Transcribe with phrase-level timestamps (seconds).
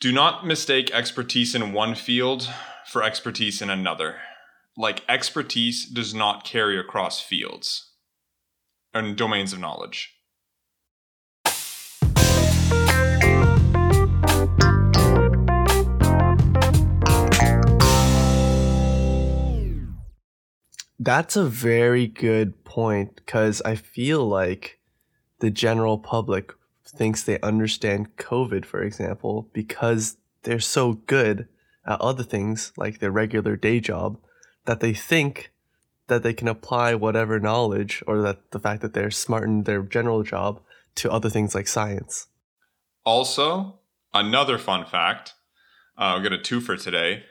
[0.00, 2.48] Do not mistake expertise in one field
[2.86, 4.16] for expertise in another.
[4.76, 7.92] Like, expertise does not carry across fields
[8.92, 10.10] and domains of knowledge.
[20.98, 24.80] That's a very good point because I feel like
[25.40, 26.52] the general public
[26.84, 31.48] thinks they understand COVID, for example, because they're so good
[31.86, 34.18] at other things like their regular day job
[34.64, 35.52] that they think
[36.06, 39.82] that they can apply whatever knowledge or that the fact that they're smart in their
[39.82, 40.60] general job
[40.94, 42.26] to other things like science.
[43.04, 43.78] Also,
[44.12, 45.34] another fun fact
[45.96, 47.22] uh, we'll get a two for today.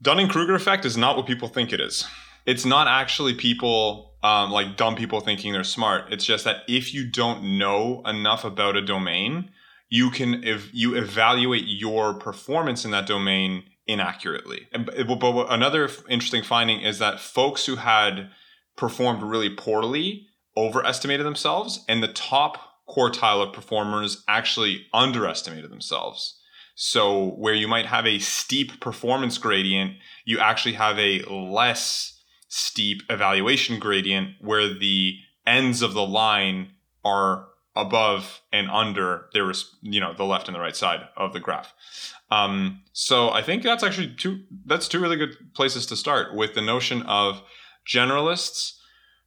[0.00, 2.06] Dunning Kruger effect is not what people think it is.
[2.46, 6.12] It's not actually people um, like dumb people thinking they're smart.
[6.12, 9.50] It's just that if you don't know enough about a domain,
[9.88, 14.68] you can if you evaluate your performance in that domain inaccurately.
[14.72, 18.30] But another interesting finding is that folks who had
[18.76, 20.26] performed really poorly
[20.56, 26.38] overestimated themselves, and the top quartile of performers actually underestimated themselves.
[26.74, 32.11] So, where you might have a steep performance gradient, you actually have a less
[32.54, 36.70] steep evaluation gradient where the ends of the line
[37.02, 41.32] are above and under there was you know the left and the right side of
[41.32, 41.72] the graph
[42.30, 46.54] um, so I think that's actually two that's two really good places to start with
[46.54, 47.42] the notion of
[47.86, 48.78] generalists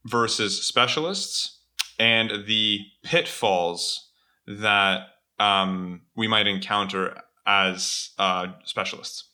[0.05, 1.59] versus specialists
[1.97, 4.09] and the pitfalls
[4.47, 5.07] that
[5.39, 7.15] um, we might encounter
[7.45, 9.25] as uh, specialists.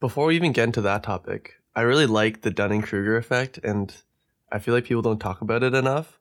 [0.00, 3.94] Before we even get into that topic, I really like the Dunning Kruger effect, and
[4.50, 6.18] I feel like people don't talk about it enough.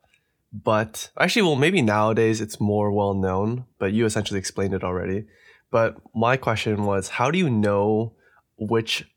[0.53, 5.25] But actually, well, maybe nowadays it's more well known, but you essentially explained it already.
[5.71, 8.13] But my question was, how do you know
[8.55, 9.09] which,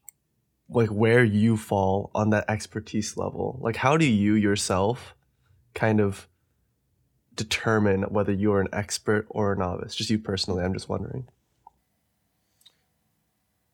[0.71, 3.59] like, where you fall on that expertise level?
[3.61, 5.15] Like, how do you yourself
[5.75, 6.27] kind of
[7.35, 9.95] determine whether you're an expert or a novice?
[9.95, 11.29] Just you personally, I'm just wondering.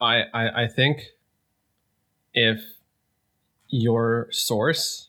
[0.00, 1.02] I, I, I think
[2.36, 2.62] if
[3.66, 5.08] your source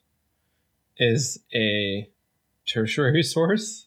[0.97, 2.09] is a
[2.65, 3.85] tertiary source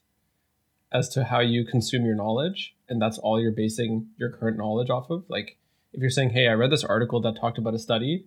[0.92, 4.90] as to how you consume your knowledge, and that's all you're basing your current knowledge
[4.90, 5.56] off of like
[5.92, 8.26] if you're saying hey i read this article that talked about a study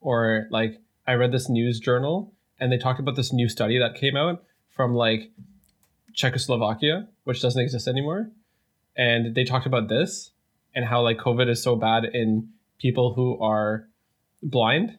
[0.00, 3.94] or like i read this news journal and they talked about this new study that
[3.96, 5.32] came out from like
[6.12, 8.30] czechoslovakia which doesn't exist anymore
[8.96, 10.30] and they talked about this
[10.74, 12.48] and how like covid is so bad in
[12.78, 13.88] people who are
[14.44, 14.98] blind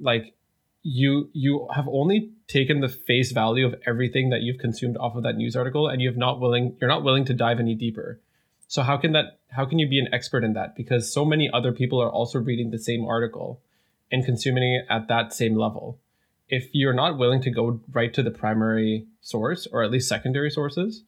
[0.00, 0.34] like
[0.82, 5.22] you you have only taken the face value of everything that you've consumed off of
[5.22, 8.20] that news article and you've not willing you're not willing to dive any deeper.
[8.66, 10.76] So how can that how can you be an expert in that?
[10.76, 13.62] Because so many other people are also reading the same article
[14.12, 15.98] and consuming it at that same level.
[16.48, 20.50] If you're not willing to go right to the primary source or at least secondary
[20.50, 21.04] sources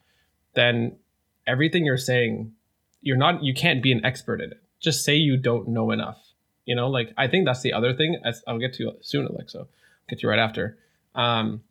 [0.54, 0.96] then
[1.46, 2.52] everything you're saying
[3.02, 4.62] you're not you can't be an expert in it.
[4.80, 6.26] Just say you don't know enough
[6.66, 8.20] you know, like I think that's the other thing.
[8.46, 9.60] I'll get to soon, Alexa.
[9.60, 9.68] I'll
[10.10, 10.76] get to right after.
[11.14, 11.62] Um,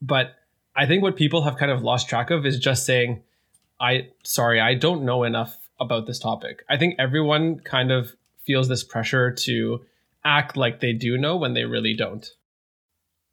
[0.00, 0.36] but
[0.74, 3.22] I think what people have kind of lost track of is just saying,
[3.78, 8.14] "I sorry, I don't know enough about this topic." I think everyone kind of
[8.46, 9.84] feels this pressure to
[10.24, 12.26] act like they do know when they really don't.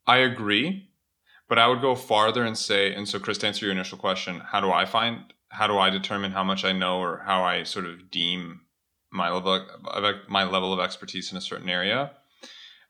[0.06, 0.90] I agree,
[1.48, 4.40] but I would go farther and say, and so Chris, to answer your initial question,
[4.40, 7.62] how do I find, how do I determine how much I know or how I
[7.62, 8.62] sort of deem
[9.12, 12.12] my level of my level of expertise in a certain area,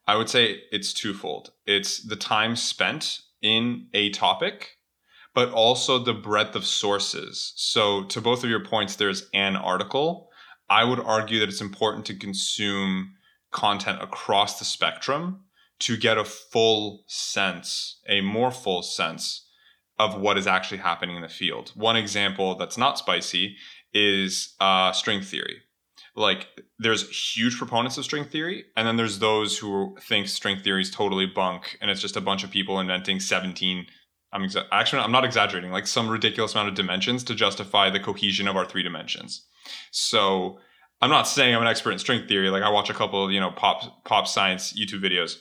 [0.06, 1.52] I would say it's twofold.
[1.66, 4.76] It's the time spent in a topic,
[5.34, 7.52] but also the breadth of sources.
[7.56, 10.28] So, to both of your points, there's an article.
[10.68, 13.14] I would argue that it's important to consume
[13.50, 15.44] content across the spectrum
[15.80, 19.46] to get a full sense, a more full sense
[19.98, 21.72] of what is actually happening in the field.
[21.74, 23.56] One example that's not spicy
[23.92, 25.62] is uh, string theory
[26.20, 30.82] like there's huge proponents of string theory and then there's those who think string theory
[30.82, 33.86] is totally bunk and it's just a bunch of people inventing 17
[34.32, 37.98] i'm exa- actually i'm not exaggerating like some ridiculous amount of dimensions to justify the
[37.98, 39.46] cohesion of our three dimensions.
[39.90, 40.58] So
[41.00, 43.32] i'm not saying i'm an expert in string theory like i watch a couple of
[43.32, 45.38] you know pop pop science youtube videos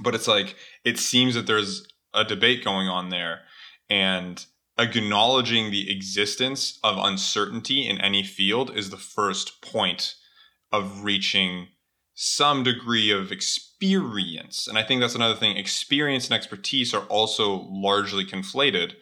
[0.00, 3.40] but it's like it seems that there's a debate going on there
[3.90, 4.44] and
[4.78, 10.16] acknowledging the existence of uncertainty in any field is the first point
[10.72, 11.68] of reaching
[12.14, 14.66] some degree of experience.
[14.66, 15.56] And I think that's another thing.
[15.56, 18.94] Experience and expertise are also largely conflated.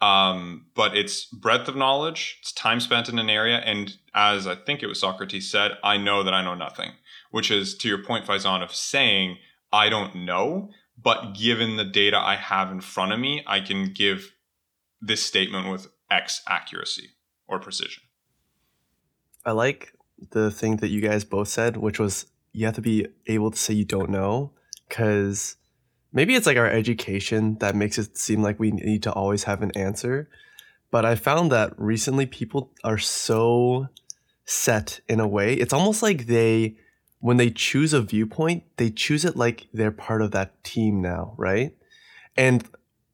[0.00, 4.54] Um, but it's breadth of knowledge, it's time spent in an area, and as I
[4.54, 6.92] think it was Socrates said, I know that I know nothing,
[7.32, 9.38] which is to your point, Faizan, of saying
[9.72, 13.92] I don't know, but given the data I have in front of me, I can
[13.92, 14.32] give
[15.00, 17.10] this statement with X accuracy
[17.46, 18.02] or precision.
[19.44, 19.92] I like
[20.30, 23.58] the thing that you guys both said, which was you have to be able to
[23.58, 24.52] say you don't know,
[24.88, 25.56] because
[26.12, 29.62] maybe it's like our education that makes it seem like we need to always have
[29.62, 30.28] an answer.
[30.90, 33.88] But I found that recently people are so
[34.44, 35.54] set in a way.
[35.54, 36.76] It's almost like they,
[37.20, 41.34] when they choose a viewpoint, they choose it like they're part of that team now,
[41.36, 41.76] right?
[42.36, 42.64] And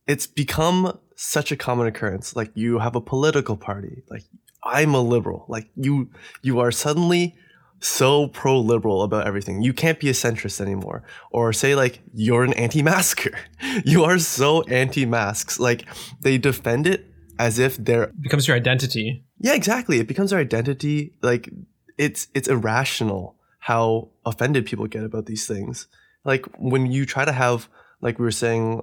[0.07, 2.37] it's become such a common occurrence.
[2.37, 4.25] Like you have a political party, like
[4.63, 5.45] I'm a liberal.
[5.49, 6.11] Like you,
[6.43, 7.37] you are suddenly
[7.81, 9.63] so pro liberal about everything.
[9.63, 11.03] You can't be a centrist anymore.
[11.31, 13.39] Or say like you're an anti-masker.
[13.85, 15.61] you are so anti-masks.
[15.61, 15.85] Like
[16.21, 17.07] they defend it
[17.39, 19.25] as if they're It becomes your identity.
[19.39, 19.99] Yeah, exactly.
[19.99, 21.15] It becomes our identity.
[21.23, 21.51] Like
[21.99, 25.87] it's it's irrational how offended people get about these things.
[26.25, 27.69] Like when you try to have
[28.01, 28.83] like we were saying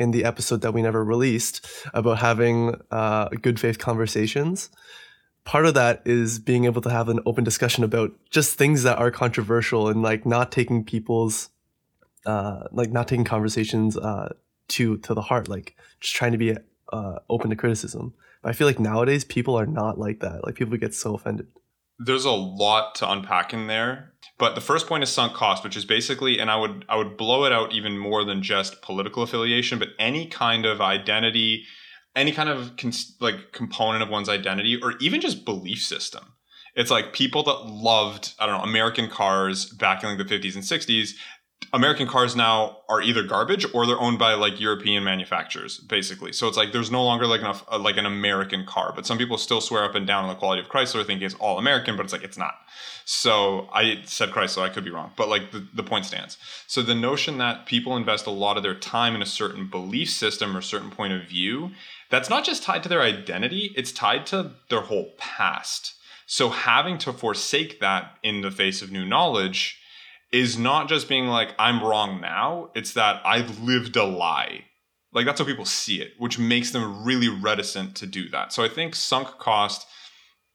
[0.00, 4.70] in the episode that we never released about having uh, good faith conversations.
[5.44, 8.98] Part of that is being able to have an open discussion about just things that
[8.98, 11.50] are controversial and like not taking people's
[12.26, 14.30] uh like not taking conversations uh
[14.68, 16.54] to to the heart like just trying to be
[16.92, 18.12] uh open to criticism.
[18.42, 20.44] But i feel like nowadays people are not like that.
[20.44, 21.46] Like people get so offended
[22.04, 25.76] there's a lot to unpack in there but the first point is sunk cost which
[25.76, 29.22] is basically and i would i would blow it out even more than just political
[29.22, 31.64] affiliation but any kind of identity
[32.16, 36.34] any kind of cons- like component of one's identity or even just belief system.
[36.74, 40.54] It's like people that loved, I don't know, American cars back in like the 50s
[40.54, 41.12] and 60s.
[41.72, 46.32] American cars now are either garbage or they're owned by like European manufacturers, basically.
[46.32, 49.38] So it's like there's no longer like enough like an American car, but some people
[49.38, 52.02] still swear up and down on the quality of Chrysler, thinking it's all American, but
[52.02, 52.54] it's like it's not.
[53.04, 56.38] So I said Chrysler, I could be wrong, but like the, the point stands.
[56.66, 60.10] So the notion that people invest a lot of their time in a certain belief
[60.10, 61.70] system or certain point of view
[62.08, 65.94] that's not just tied to their identity, it's tied to their whole past.
[66.26, 69.79] So having to forsake that in the face of new knowledge
[70.32, 74.64] is not just being like, I'm wrong now, it's that I've lived a lie.
[75.12, 78.52] Like that's how people see it, which makes them really reticent to do that.
[78.52, 79.86] So I think sunk cost,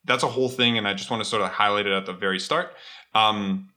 [0.05, 2.13] that's a whole thing, and I just want to sort of highlight it at the
[2.13, 2.73] very start.
[3.13, 3.69] Um,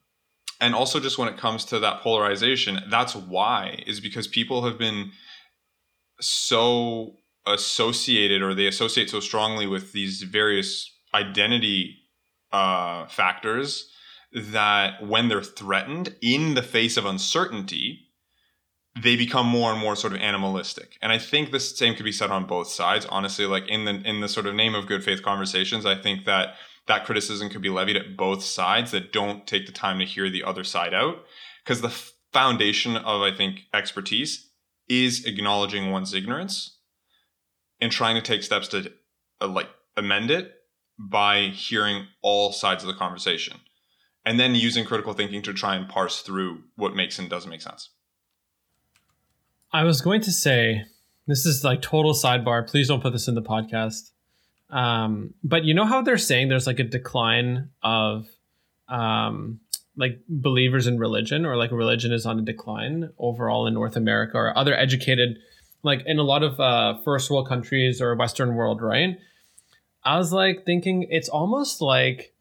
[0.61, 4.79] and also just when it comes to that polarization, that's why, is because people have
[4.79, 5.11] been
[6.21, 7.17] so
[7.47, 11.97] associated or they associate so strongly with these various identity
[12.53, 13.91] uh, factors
[14.33, 18.09] that when they're threatened in the face of uncertainty,
[19.01, 20.99] they become more and more sort of animalistic.
[21.01, 23.07] And I think the same could be said on both sides.
[23.07, 26.25] Honestly, like in the in the sort of name of good faith conversations, I think
[26.27, 26.55] that
[26.87, 30.31] that criticism could be levied at both sides that don't take the time to hear
[30.31, 31.19] the other side out.
[31.65, 31.95] Because the
[32.33, 34.51] foundation of I think expertise
[34.89, 36.79] is acknowledging one's ignorance
[37.81, 38.93] and trying to take steps to
[39.41, 40.55] uh, like amend it
[40.99, 43.61] by hearing all sides of the conversation
[44.29, 47.63] and then using critical thinking to try and parse through what makes and doesn't make
[47.63, 47.89] sense.
[49.73, 50.85] I was going to say
[51.27, 52.69] this is like total sidebar.
[52.69, 54.11] Please don't put this in the podcast.
[54.69, 58.27] Um, but you know how they're saying there's like a decline of
[58.87, 59.61] um,
[59.97, 64.37] like believers in religion or like religion is on a decline overall in North America
[64.37, 65.39] or other educated
[65.83, 69.19] like in a lot of uh, first world countries or Western world, right?
[70.05, 72.35] I was like thinking it's almost like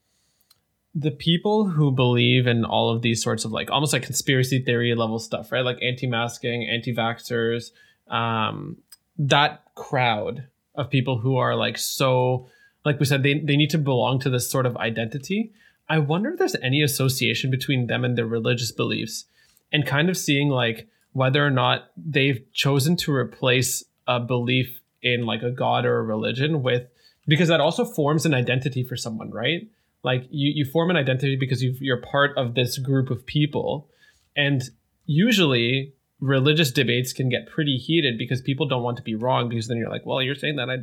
[0.95, 4.95] the people who believe in all of these sorts of like almost like conspiracy theory
[4.95, 5.63] level stuff, right?
[5.63, 7.71] Like anti-masking, anti-vaxxers,
[8.09, 8.77] um,
[9.19, 12.47] that crowd of people who are like so
[12.87, 15.51] like we said, they, they need to belong to this sort of identity.
[15.89, 19.25] I wonder if there's any association between them and their religious beliefs
[19.73, 25.25] and kind of seeing like whether or not they've chosen to replace a belief in
[25.25, 26.83] like a god or a religion with
[27.27, 29.67] because that also forms an identity for someone right
[30.03, 33.89] like you, you form an identity because you you're part of this group of people.
[34.35, 34.61] And
[35.05, 39.67] usually religious debates can get pretty heated because people don't want to be wrong because
[39.67, 40.77] then you're like well you're saying that i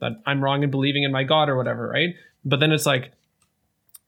[0.00, 2.16] that i'm wrong in believing in my god or whatever right?
[2.44, 3.12] But then it's like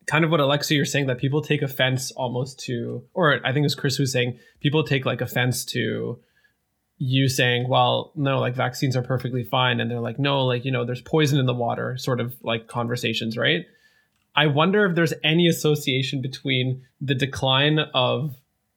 [0.06, 3.64] kind of what Alexa you're saying that people take offense almost to, or I think
[3.64, 6.18] was Chris was saying people take like offense to
[6.98, 10.70] you saying, well, no, like vaccines are perfectly fine, and they're like, no, like you
[10.70, 13.64] know, there's poison in the water, sort of like conversations, right?
[14.34, 18.36] I wonder if there's any association between the decline of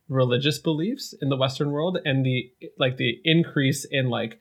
[0.09, 4.39] religious beliefs in the Western world and the like the increase in like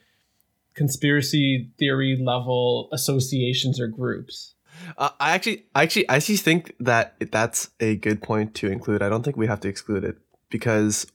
[0.74, 4.54] conspiracy theory level associations or groups.
[4.98, 9.02] Uh, I actually, I actually, I actually think that that's a good point to include.
[9.02, 10.16] I don't think we have to exclude it
[10.50, 11.06] because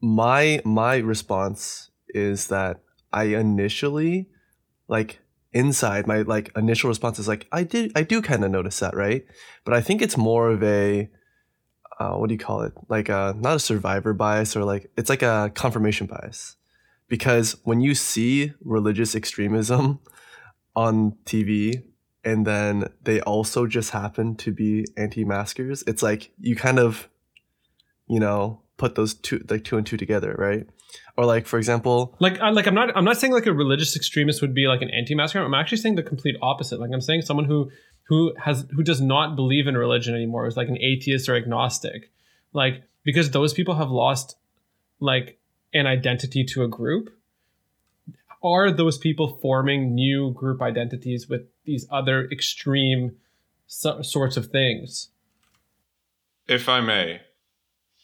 [0.00, 2.80] my my response is that
[3.12, 4.28] I initially,
[4.88, 5.20] like
[5.52, 8.94] inside, my like initial response is like I did, I do kind of notice that,
[8.94, 9.24] right?
[9.64, 11.08] But I think it's more of a,
[11.98, 12.72] uh, what do you call it?
[12.88, 16.56] Like a not a survivor bias or like it's like a confirmation bias,
[17.08, 20.00] because when you see religious extremism
[20.76, 21.82] on TV
[22.24, 27.08] and then they also just happen to be anti-maskers it's like you kind of
[28.06, 30.66] you know put those two like two and two together right
[31.16, 33.96] or like for example like I, like i'm not i'm not saying like a religious
[33.96, 36.80] extremist would be like an anti-masker i'm actually saying the complete opposite.
[36.80, 37.70] Like i'm saying someone who
[38.10, 42.10] who has who does not believe in religion anymore is like an atheist or agnostic.
[42.52, 44.36] Like because those people have lost
[44.98, 45.38] like
[45.72, 47.16] an identity to a group.
[48.42, 53.16] Are those people forming new group identities with these other extreme
[53.66, 55.10] so- sorts of things?
[56.48, 57.20] If I may,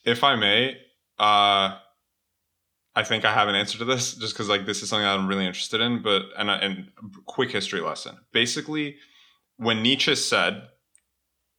[0.04, 0.76] if I may,
[1.18, 1.78] uh,
[2.96, 5.16] I think I have an answer to this, just because like this is something that
[5.16, 6.02] I'm really interested in.
[6.02, 6.90] But and and
[7.26, 8.16] quick history lesson.
[8.32, 8.96] Basically,
[9.58, 10.62] when Nietzsche said,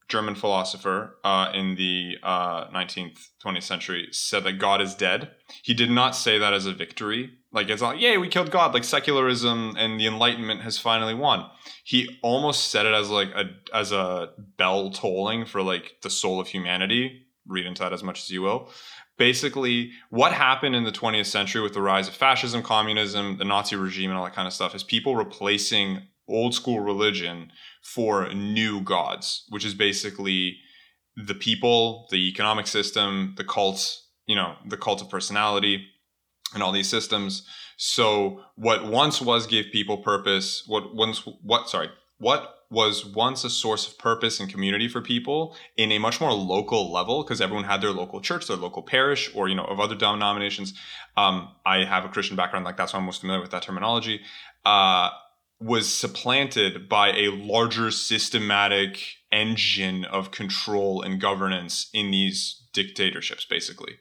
[0.10, 5.32] German philosopher uh, in the uh, 19th, 20th century, said that God is dead.
[5.63, 8.74] He did not say that as a victory like it's like, yay, we killed God.
[8.74, 11.50] Like secularism and the Enlightenment has finally won.
[11.84, 16.39] He almost said it as like a as a bell tolling for like the soul
[16.39, 17.24] of humanity.
[17.48, 18.70] Read into that as much as you will.
[19.17, 23.75] Basically, what happened in the 20th century with the rise of fascism, communism, the Nazi
[23.75, 28.81] regime, and all that kind of stuff is people replacing old school religion for new
[28.81, 30.57] gods, which is basically
[31.15, 35.88] the people, the economic system, the cult, you know, the cult of personality,
[36.53, 37.45] and all these systems.
[37.77, 43.50] So what once was gave people purpose, what once what sorry, what was once a
[43.50, 47.63] source of purpose and community for people in a much more local level because everyone
[47.63, 50.74] had their local church, their local parish, or you know of other denominations.
[51.15, 54.21] Um, I have a Christian background, like that's why I'm most familiar with that terminology.
[54.65, 55.09] Uh,
[55.59, 59.00] was supplanted by a larger systematic
[59.31, 63.97] engine of control and governance in these dictatorships, basically.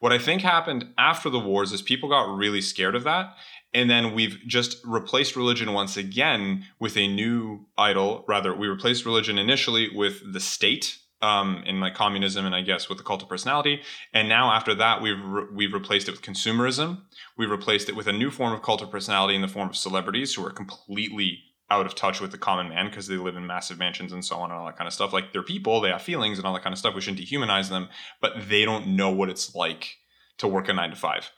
[0.00, 3.34] What I think happened after the wars is people got really scared of that.
[3.76, 8.24] And then we've just replaced religion once again with a new idol.
[8.26, 12.88] Rather, we replaced religion initially with the state um, in like communism and I guess
[12.88, 13.82] with the cult of personality.
[14.14, 17.02] And now after that, we've re- we've replaced it with consumerism.
[17.36, 19.76] We've replaced it with a new form of cult of personality in the form of
[19.76, 23.46] celebrities who are completely out of touch with the common man because they live in
[23.46, 25.12] massive mansions and so on and all that kind of stuff.
[25.12, 26.94] Like they're people, they have feelings and all that kind of stuff.
[26.94, 27.90] We shouldn't dehumanize them,
[28.22, 29.98] but they don't know what it's like
[30.38, 31.30] to work a nine to five.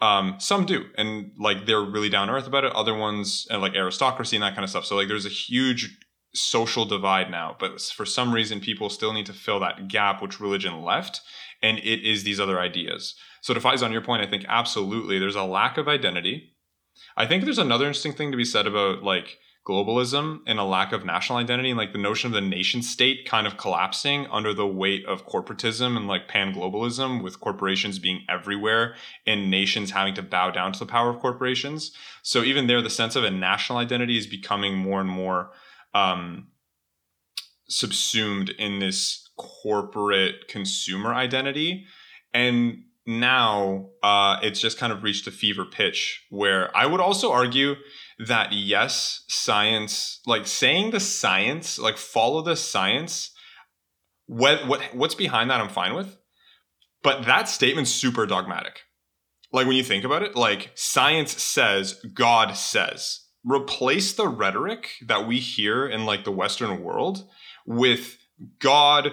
[0.00, 2.72] Um, some do, and like they're really down earth about it.
[2.74, 4.84] Other ones, and like aristocracy and that kind of stuff.
[4.84, 5.98] So like there's a huge
[6.34, 10.40] social divide now, but for some reason, people still need to fill that gap which
[10.40, 11.22] religion left,
[11.62, 13.14] and it is these other ideas.
[13.40, 16.52] So to Faiz on your point, I think absolutely there's a lack of identity.
[17.16, 20.92] I think there's another interesting thing to be said about like globalism and a lack
[20.92, 24.54] of national identity and like the notion of the nation state kind of collapsing under
[24.54, 28.94] the weight of corporatism and like pan globalism with corporations being everywhere
[29.26, 31.90] and nations having to bow down to the power of corporations.
[32.22, 35.50] So even there the sense of a national identity is becoming more and more
[35.94, 36.46] um,
[37.68, 41.86] subsumed in this corporate consumer identity.
[42.32, 47.32] And now uh, it's just kind of reached a fever pitch where I would also
[47.32, 47.74] argue
[48.18, 53.30] that yes, science, like saying the science, like follow the science.
[54.26, 55.60] What what what's behind that?
[55.60, 56.16] I'm fine with,
[57.02, 58.80] but that statement's super dogmatic.
[59.52, 63.20] Like when you think about it, like science says, God says.
[63.44, 67.28] Replace the rhetoric that we hear in like the Western world
[67.64, 68.18] with
[68.58, 69.12] God,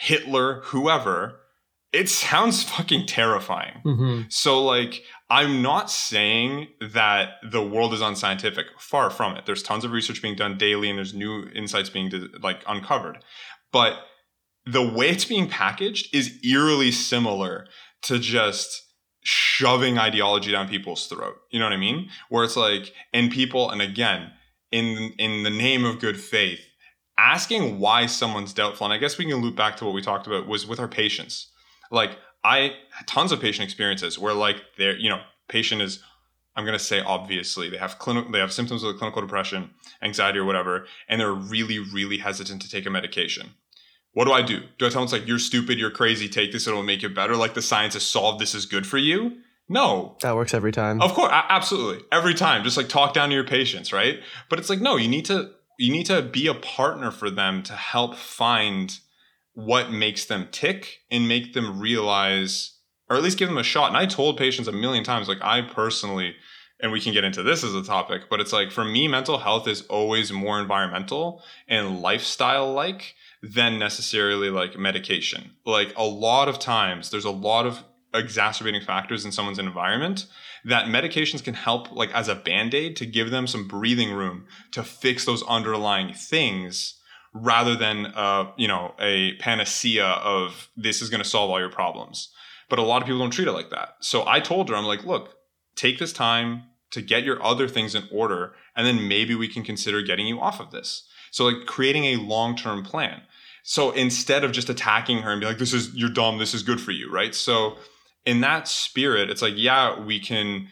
[0.00, 1.40] Hitler, whoever
[1.92, 3.80] it sounds fucking terrifying.
[3.84, 4.22] Mm-hmm.
[4.28, 8.66] So, like, I'm not saying that the world is unscientific.
[8.78, 9.46] Far from it.
[9.46, 12.10] There's tons of research being done daily, and there's new insights being
[12.42, 13.18] like uncovered.
[13.72, 13.94] But
[14.64, 17.66] the way it's being packaged is eerily similar
[18.02, 18.84] to just
[19.22, 21.36] shoving ideology down people's throat.
[21.50, 22.08] You know what I mean?
[22.28, 24.30] Where it's like, and people, and again,
[24.70, 26.60] in in the name of good faith,
[27.18, 28.86] asking why someone's doubtful.
[28.86, 30.88] And I guess we can loop back to what we talked about was with our
[30.88, 31.50] patients
[31.90, 32.10] like
[32.44, 32.72] I
[33.06, 36.02] tons of patient experiences where like they're you know patient is
[36.56, 39.70] I'm gonna say obviously they have clinical they have symptoms of clinical depression,
[40.02, 43.50] anxiety or whatever, and they're really really hesitant to take a medication.
[44.12, 44.62] What do I do?
[44.78, 47.08] Do I tell them it's like you're stupid, you're crazy, take this, it'll make you
[47.08, 47.36] better?
[47.36, 49.38] Like the science has solved this is good for you?
[49.68, 51.02] No, That works every time.
[51.02, 52.02] of course, absolutely.
[52.10, 54.18] Every time, just like talk down to your patients, right?
[54.48, 57.62] But it's like no, you need to you need to be a partner for them
[57.64, 58.98] to help find
[59.58, 62.76] what makes them tick and make them realize
[63.10, 63.88] or at least give them a shot.
[63.88, 66.36] And I told patients a million times like I personally
[66.80, 69.38] and we can get into this as a topic, but it's like for me mental
[69.38, 75.50] health is always more environmental and lifestyle like than necessarily like medication.
[75.66, 77.82] Like a lot of times there's a lot of
[78.14, 80.26] exacerbating factors in someone's environment
[80.64, 84.84] that medications can help like as a band-aid to give them some breathing room to
[84.84, 86.97] fix those underlying things
[87.34, 91.70] rather than uh, you know a panacea of this is going to solve all your
[91.70, 92.32] problems.
[92.68, 93.96] But a lot of people don't treat it like that.
[94.00, 95.34] So i told her i'm like look
[95.74, 99.62] take this time to get your other things in order and then maybe we can
[99.62, 101.06] consider getting you off of this.
[101.30, 103.22] So like creating a long-term plan.
[103.62, 106.62] So instead of just attacking her and be like this is you're dumb this is
[106.62, 107.34] good for you right?
[107.34, 107.76] So
[108.28, 110.68] in that spirit, it's like, yeah, we can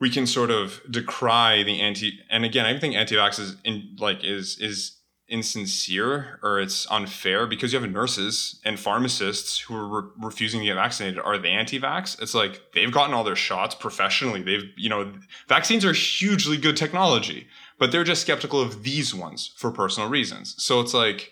[0.00, 4.22] we can sort of decry the anti and again, I think anti-vax is in like
[4.22, 4.98] is is
[5.34, 10.66] insincere or it's unfair because you have nurses and pharmacists who are re- refusing to
[10.66, 11.18] get vaccinated.
[11.18, 12.20] Are they anti-vax?
[12.22, 14.42] It's like they've gotten all their shots professionally.
[14.42, 15.12] They've you know
[15.48, 17.46] vaccines are hugely good technology,
[17.78, 20.54] but they're just skeptical of these ones for personal reasons.
[20.58, 21.30] So it's like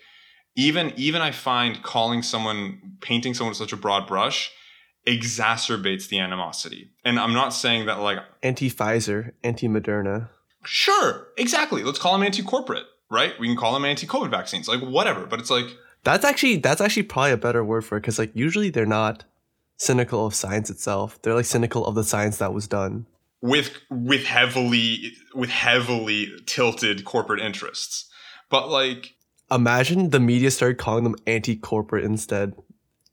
[0.55, 4.51] even even I find calling someone painting someone with such a broad brush
[5.07, 6.91] exacerbates the animosity.
[7.03, 10.29] And I'm not saying that like Anti Pfizer, anti Moderna.
[10.65, 11.83] sure, exactly.
[11.83, 13.33] Let's call them anti-corporate, right?
[13.39, 15.25] We can call them anti-COVID vaccines, like whatever.
[15.25, 15.67] But it's like
[16.03, 19.23] That's actually that's actually probably a better word for it because like usually they're not
[19.77, 21.21] cynical of science itself.
[21.21, 23.05] They're like cynical of the science that was done.
[23.41, 28.09] with with heavily with heavily tilted corporate interests.
[28.49, 29.15] But like
[29.51, 32.55] Imagine the media started calling them anti-corporate instead.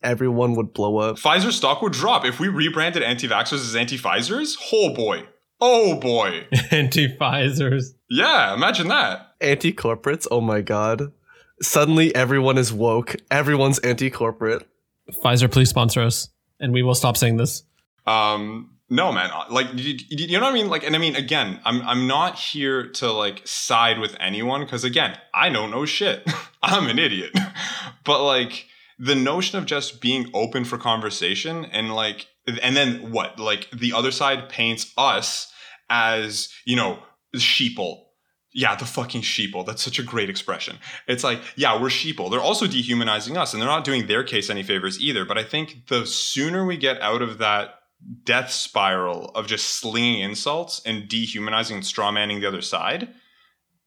[0.02, 1.16] Everyone would blow up.
[1.16, 4.56] Pfizer stock would drop if we rebranded anti-vaxxers as anti-Pfizers.
[4.72, 5.24] Oh boy.
[5.60, 6.46] Oh boy.
[6.70, 7.94] Anti Pfizer's.
[8.08, 9.34] Yeah, imagine that.
[9.40, 10.26] Anti-corporates.
[10.30, 11.12] Oh my god.
[11.62, 13.16] Suddenly everyone is woke.
[13.30, 14.66] Everyone's anti-corporate.
[15.10, 17.64] Pfizer, please sponsor us, and we will stop saying this.
[18.06, 19.30] Um, no, man.
[19.50, 20.68] Like, you, you know what I mean?
[20.68, 24.82] Like, and I mean, again, I'm I'm not here to like side with anyone because
[24.82, 26.28] again, I don't know shit.
[26.62, 27.30] I'm an idiot.
[28.04, 28.66] but like,
[28.98, 32.26] the notion of just being open for conversation and like,
[32.58, 33.38] and then what?
[33.38, 35.52] Like, the other side paints us
[35.88, 36.98] as you know
[37.36, 38.04] sheeple.
[38.52, 39.64] Yeah, the fucking sheeple.
[39.64, 40.78] That's such a great expression.
[41.06, 42.30] It's like, yeah, we're sheeple.
[42.30, 45.24] They're also dehumanizing us, and they're not doing their case any favors either.
[45.24, 47.74] But I think the sooner we get out of that
[48.24, 53.08] death spiral of just slinging insults and dehumanizing and strawmanning the other side,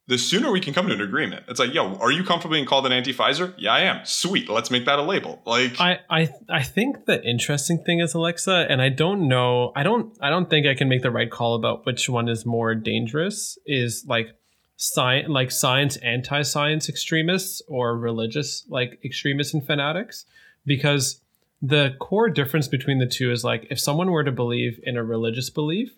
[0.07, 1.45] the sooner we can come to an agreement.
[1.47, 3.53] It's like, yo, are you comfortable being called an anti-Pfizer?
[3.57, 4.05] Yeah, I am.
[4.05, 4.49] Sweet.
[4.49, 5.41] Let's make that a label.
[5.45, 9.71] Like, I, I I think the interesting thing is Alexa, and I don't know.
[9.75, 10.17] I don't.
[10.21, 13.57] I don't think I can make the right call about which one is more dangerous.
[13.65, 14.35] Is like
[14.75, 20.25] science, like science anti-science extremists or religious like extremists and fanatics,
[20.65, 21.21] because
[21.61, 25.03] the core difference between the two is like if someone were to believe in a
[25.03, 25.91] religious belief,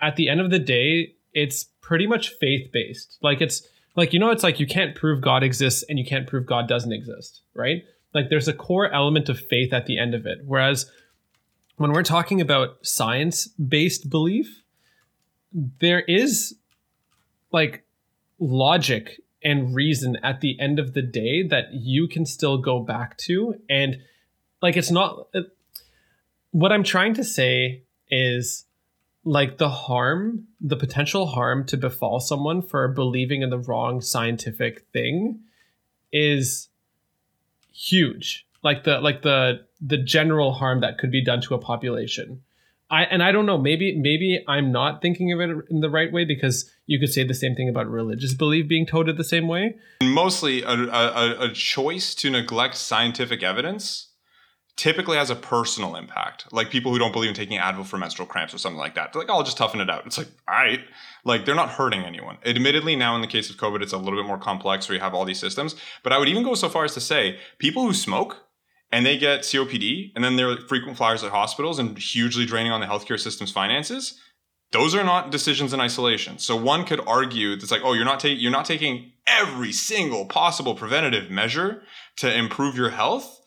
[0.00, 3.18] at the end of the day, it's pretty much faith based.
[3.22, 3.62] Like it's
[3.94, 6.66] like you know, it's like you can't prove God exists and you can't prove God
[6.66, 7.84] doesn't exist, right?
[8.16, 10.90] like there's a core element of faith at the end of it whereas
[11.76, 14.62] when we're talking about science based belief
[15.80, 16.56] there is
[17.52, 17.84] like
[18.40, 23.16] logic and reason at the end of the day that you can still go back
[23.18, 23.98] to and
[24.62, 25.28] like it's not
[26.50, 28.64] what i'm trying to say is
[29.26, 34.86] like the harm the potential harm to befall someone for believing in the wrong scientific
[34.92, 35.40] thing
[36.12, 36.68] is
[37.74, 38.46] huge.
[38.62, 42.42] Like the like the the general harm that could be done to a population.
[42.88, 46.12] I and i don't know maybe maybe i'm not thinking of it in the right
[46.12, 49.48] way because you could say the same thing about religious belief being toted the same
[49.48, 49.74] way.
[50.04, 54.10] Mostly a, a, a choice to neglect scientific evidence
[54.76, 56.52] typically has a personal impact.
[56.52, 59.12] Like people who don't believe in taking Advil for menstrual cramps or something like that.
[59.12, 60.04] They're like, oh, I'll just toughen it out.
[60.06, 60.80] It's like, all right.
[61.24, 62.36] Like they're not hurting anyone.
[62.44, 65.00] Admittedly, now in the case of COVID, it's a little bit more complex where you
[65.00, 65.76] have all these systems.
[66.02, 68.44] But I would even go so far as to say people who smoke
[68.92, 72.80] and they get COPD and then they're frequent flyers at hospitals and hugely draining on
[72.80, 74.20] the healthcare system's finances.
[74.72, 76.38] Those are not decisions in isolation.
[76.38, 80.26] So one could argue that's like, oh, you're not taking you're not taking every single
[80.26, 81.82] possible preventative measure
[82.16, 83.40] to improve your health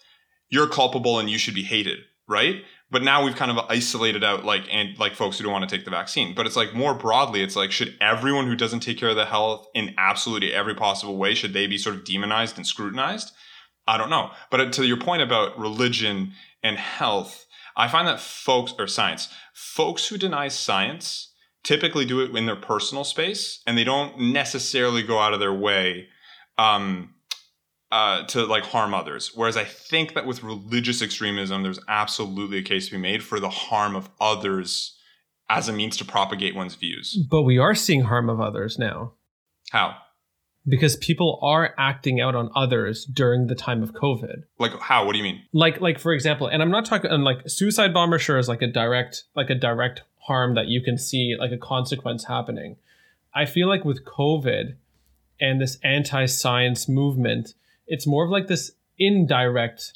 [0.50, 2.64] you're culpable and you should be hated, right?
[2.92, 5.76] But now we've kind of isolated out like and like folks who don't want to
[5.76, 6.34] take the vaccine.
[6.34, 9.26] But it's like more broadly, it's like should everyone who doesn't take care of the
[9.26, 13.32] health in absolutely every possible way should they be sort of demonized and scrutinized?
[13.88, 14.32] I don't know.
[14.50, 16.34] But to your point about religion
[16.64, 21.34] and health, I find that folks or science, folks who deny science
[21.64, 25.54] typically do it in their personal space and they don't necessarily go out of their
[25.54, 26.08] way
[26.58, 27.14] um,
[27.92, 29.32] uh, to like harm others.
[29.34, 33.40] Whereas I think that with religious extremism, there's absolutely a case to be made for
[33.40, 34.96] the harm of others
[35.50, 37.18] as a means to propagate one's views.
[37.30, 39.14] But we are seeing harm of others now.
[39.72, 39.96] How?
[40.68, 44.44] Because people are acting out on others during the time of COVID.
[44.60, 45.06] Like how?
[45.06, 45.42] What do you mean?
[45.52, 48.62] Like like for example, and I'm not talking and like suicide bomber sure is like
[48.62, 52.76] a direct like a direct harm that you can see like a consequence happening.
[53.34, 54.76] I feel like with COVID
[55.40, 57.54] and this anti-science movement,
[57.90, 59.94] it's more of like this indirect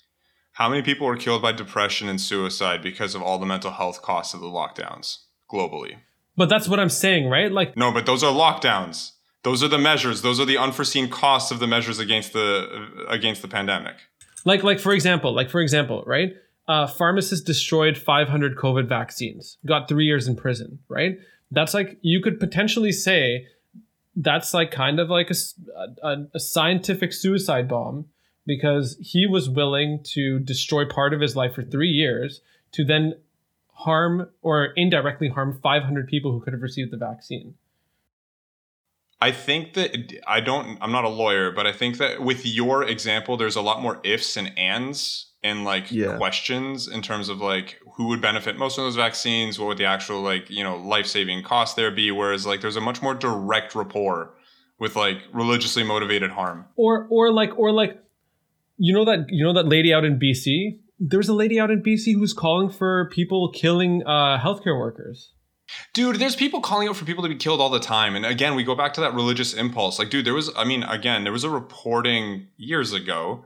[0.54, 4.02] How many people were killed by depression and suicide because of all the mental health
[4.02, 5.20] costs of the lockdowns
[5.52, 5.98] globally?
[6.36, 7.52] But that's what I'm saying, right?
[7.52, 9.12] Like No, but those are lockdowns.
[9.44, 10.22] Those are the measures.
[10.22, 13.96] Those are the unforeseen costs of the measures against the against the pandemic.
[14.46, 16.34] like like for example, like for example, right?
[16.66, 21.18] Uh, pharmacist destroyed 500 COVID vaccines, got three years in prison, right?
[21.52, 23.48] That's like you could potentially say
[24.16, 28.06] that's like kind of like a a scientific suicide bomb
[28.46, 32.42] because he was willing to destroy part of his life for three years
[32.74, 33.16] to then
[33.74, 37.56] harm or indirectly harm 500 people who could have received the vaccine.
[39.22, 40.78] I think that I don't.
[40.82, 44.02] I'm not a lawyer, but I think that with your example, there's a lot more
[44.04, 46.18] ifs and ands and like Yeah.
[46.18, 49.86] questions in terms of like who would benefit most from those vaccines, what would the
[49.86, 52.12] actual like you know life saving cost there be?
[52.12, 54.32] Whereas like there's a much more direct rapport
[54.80, 56.66] with like religiously motivated harm.
[56.76, 58.00] or or like or like
[58.78, 61.82] you know that you know that lady out in BC there's a lady out in
[61.84, 65.32] BC who's calling for people killing uh healthcare workers
[65.94, 68.16] Dude, there's people calling out for people to be killed all the time.
[68.16, 69.98] And again, we go back to that religious impulse.
[69.98, 73.46] Like, dude, there was, I mean, again, there was a reporting years ago.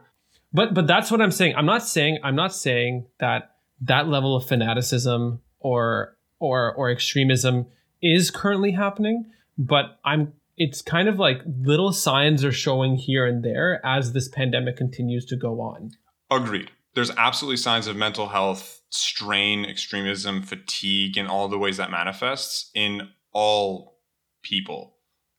[0.54, 4.36] But but that's what I'm saying I'm not saying I'm not saying that that level
[4.36, 7.68] of fanaticism or or or extremism
[8.02, 13.44] is currently happening but I'm it's kind of like little signs are showing here and
[13.44, 15.92] there as this pandemic continues to go on
[16.30, 16.72] Agreed.
[16.94, 22.72] There's absolutely signs of mental health strain, extremism, fatigue, and all the ways that manifests
[22.74, 24.00] in all
[24.44, 24.96] people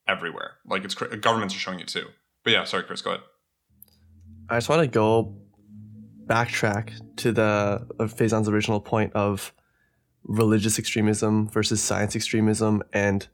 [0.07, 0.53] everywhere.
[0.66, 2.07] Like, it's governments are showing it too.
[2.44, 3.23] But yeah, sorry, Chris, go ahead.
[4.51, 5.37] I just want to go
[6.27, 9.53] backtrack to the of Faizan's original point of
[10.25, 13.29] religious extremism versus science extremism and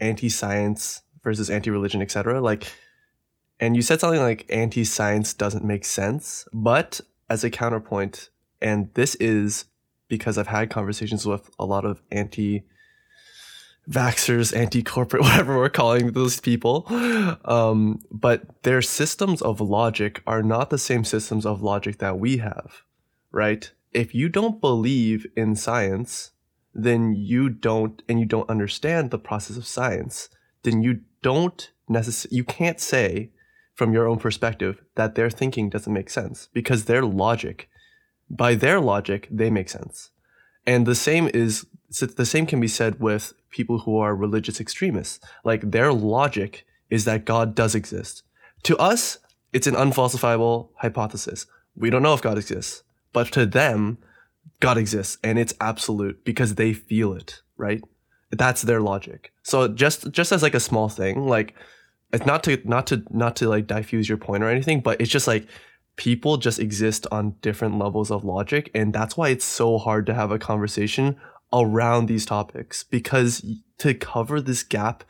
[0.00, 2.40] anti-science versus anti-religion, etc.
[2.40, 2.66] Like,
[3.60, 9.14] and you said something like anti-science doesn't make sense, but as a counterpoint, and this
[9.16, 9.66] is
[10.08, 12.64] because I've had conversations with a lot of anti
[13.88, 16.86] vaxxers, anti corporate, whatever we're calling those people.
[17.44, 22.38] Um, but their systems of logic are not the same systems of logic that we
[22.38, 22.82] have,
[23.30, 23.70] right?
[23.92, 26.32] If you don't believe in science,
[26.74, 30.28] then you don't, and you don't understand the process of science,
[30.62, 33.30] then you don't necessarily, you can't say
[33.74, 37.68] from your own perspective that their thinking doesn't make sense because their logic,
[38.30, 40.10] by their logic, they make sense.
[40.66, 44.60] And the same is so the same can be said with people who are religious
[44.60, 45.20] extremists.
[45.44, 48.24] Like their logic is that God does exist.
[48.64, 49.18] To us,
[49.52, 51.46] it's an unfalsifiable hypothesis.
[51.76, 53.98] We don't know if God exists, but to them,
[54.58, 57.80] God exists and it's absolute because they feel it, right?
[58.32, 59.32] That's their logic.
[59.44, 61.54] So just just as like a small thing, like
[62.12, 65.10] it's not to not to not to like diffuse your point or anything, but it's
[65.10, 65.46] just like
[65.94, 70.14] people just exist on different levels of logic and that's why it's so hard to
[70.14, 71.16] have a conversation
[71.54, 73.44] around these topics because
[73.78, 75.04] to cover this gap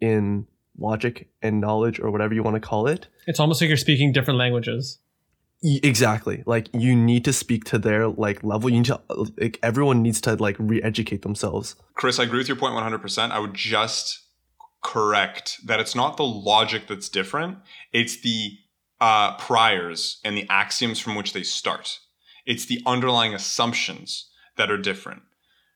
[0.00, 0.46] in
[0.78, 4.12] logic and knowledge or whatever you want to call it it's almost like you're speaking
[4.12, 4.98] different languages
[5.62, 8.98] exactly like you need to speak to their like level you need to
[9.36, 13.30] like everyone needs to like re-educate themselves Chris, I agree with your point 100%.
[13.30, 14.20] I would just
[14.82, 17.58] correct that it's not the logic that's different,
[17.92, 18.56] it's the
[19.02, 21.98] uh, priors and the axioms from which they start.
[22.46, 25.20] It's the underlying assumptions that are different.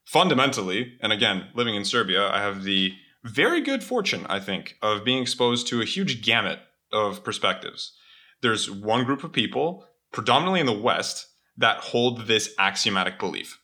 [0.05, 5.05] Fundamentally, and again, living in Serbia, I have the very good fortune, I think, of
[5.05, 6.61] being exposed to a huge gamut
[6.93, 7.97] of perspectives.
[8.43, 13.61] There's one group of people, predominantly in the West, that hold this axiomatic belief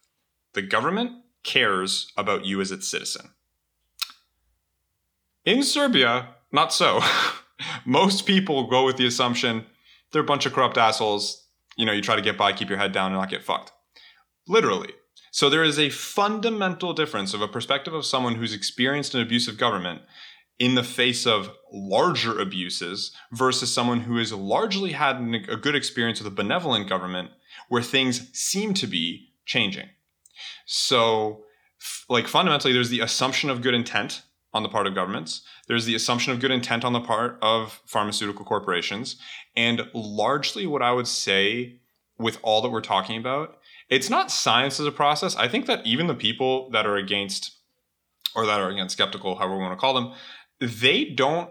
[0.52, 1.12] the government
[1.44, 3.30] cares about you as its citizen.
[5.44, 7.00] In Serbia, not so.
[7.84, 9.66] Most people go with the assumption
[10.12, 11.46] they're a bunch of corrupt assholes.
[11.76, 13.72] You know, you try to get by, keep your head down, and not get fucked.
[14.46, 14.92] Literally.
[15.30, 19.56] So there is a fundamental difference of a perspective of someone who's experienced an abusive
[19.56, 20.02] government
[20.58, 25.16] in the face of larger abuses versus someone who has largely had
[25.48, 27.30] a good experience with a benevolent government
[27.68, 29.88] where things seem to be changing.
[30.66, 31.44] So,
[32.08, 35.42] like fundamentally, there's the assumption of good intent on the part of governments.
[35.68, 39.16] There's the assumption of good intent on the part of pharmaceutical corporations,
[39.56, 41.80] and largely, what I would say
[42.18, 43.59] with all that we're talking about,
[43.90, 45.36] it's not science as a process.
[45.36, 47.52] I think that even the people that are against,
[48.34, 50.12] or that are against skeptical, however we want to call them,
[50.60, 51.50] they don't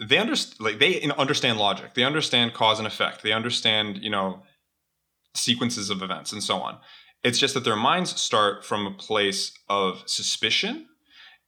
[0.00, 1.94] they understand like they understand logic.
[1.94, 3.22] They understand cause and effect.
[3.22, 4.42] They understand you know
[5.34, 6.78] sequences of events and so on.
[7.24, 10.86] It's just that their minds start from a place of suspicion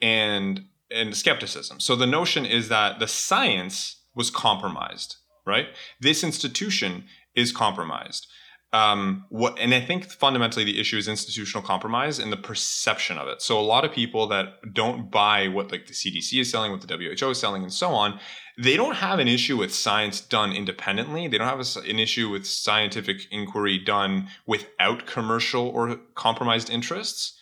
[0.00, 1.78] and and skepticism.
[1.78, 5.68] So the notion is that the science was compromised right?
[6.00, 8.26] This institution is compromised
[8.72, 13.26] um, what and I think fundamentally the issue is institutional compromise and the perception of
[13.26, 13.42] it.
[13.42, 16.80] So a lot of people that don't buy what like the CDC is selling, what
[16.80, 18.20] the WHO is selling, and so on,
[18.56, 21.26] they don't have an issue with science done independently.
[21.26, 27.36] They don't have a, an issue with scientific inquiry done without commercial or compromised interests.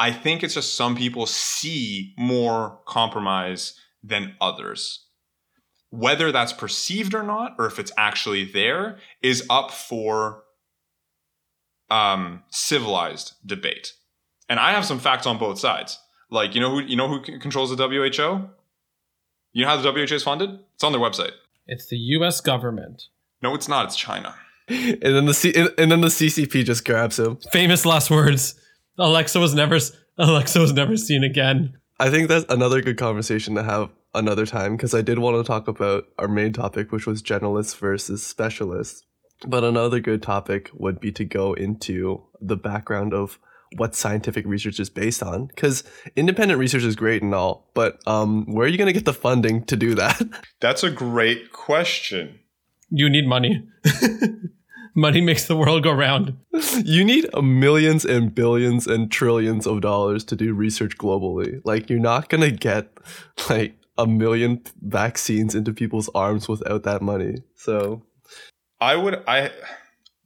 [0.00, 5.06] I think it's just some people see more compromise than others.
[5.90, 10.41] Whether that's perceived or not, or if it's actually there, is up for
[11.92, 13.92] um, civilized debate.
[14.48, 15.98] And I have some facts on both sides.
[16.30, 18.48] Like, you know who you know who controls the WHO?
[19.52, 20.58] You know how the WHO is funded?
[20.74, 21.32] It's on their website.
[21.66, 22.40] It's the U.S.
[22.40, 23.04] government.
[23.42, 23.86] No, it's not.
[23.86, 24.34] It's China.
[24.68, 27.36] And then the C- and then the CCP just grabs him.
[27.52, 28.54] Famous last words.
[28.96, 29.78] Alexa was never
[30.16, 31.76] Alexa was never seen again.
[31.98, 35.44] I think that's another good conversation to have another time because I did want to
[35.44, 39.04] talk about our main topic, which was generalists versus specialists.
[39.46, 43.38] But another good topic would be to go into the background of
[43.76, 45.82] what scientific research is based on because
[46.14, 49.14] independent research is great and all but um, where are you going to get the
[49.14, 50.20] funding to do that?
[50.60, 52.40] That's a great question.
[52.90, 53.66] You need money.
[54.94, 56.36] Money makes the world go round.
[56.84, 61.62] You need millions and billions and trillions of dollars to do research globally.
[61.64, 62.92] Like you're not going to get
[63.48, 68.02] like a million vaccines into people's arms without that money so
[68.82, 69.52] I would I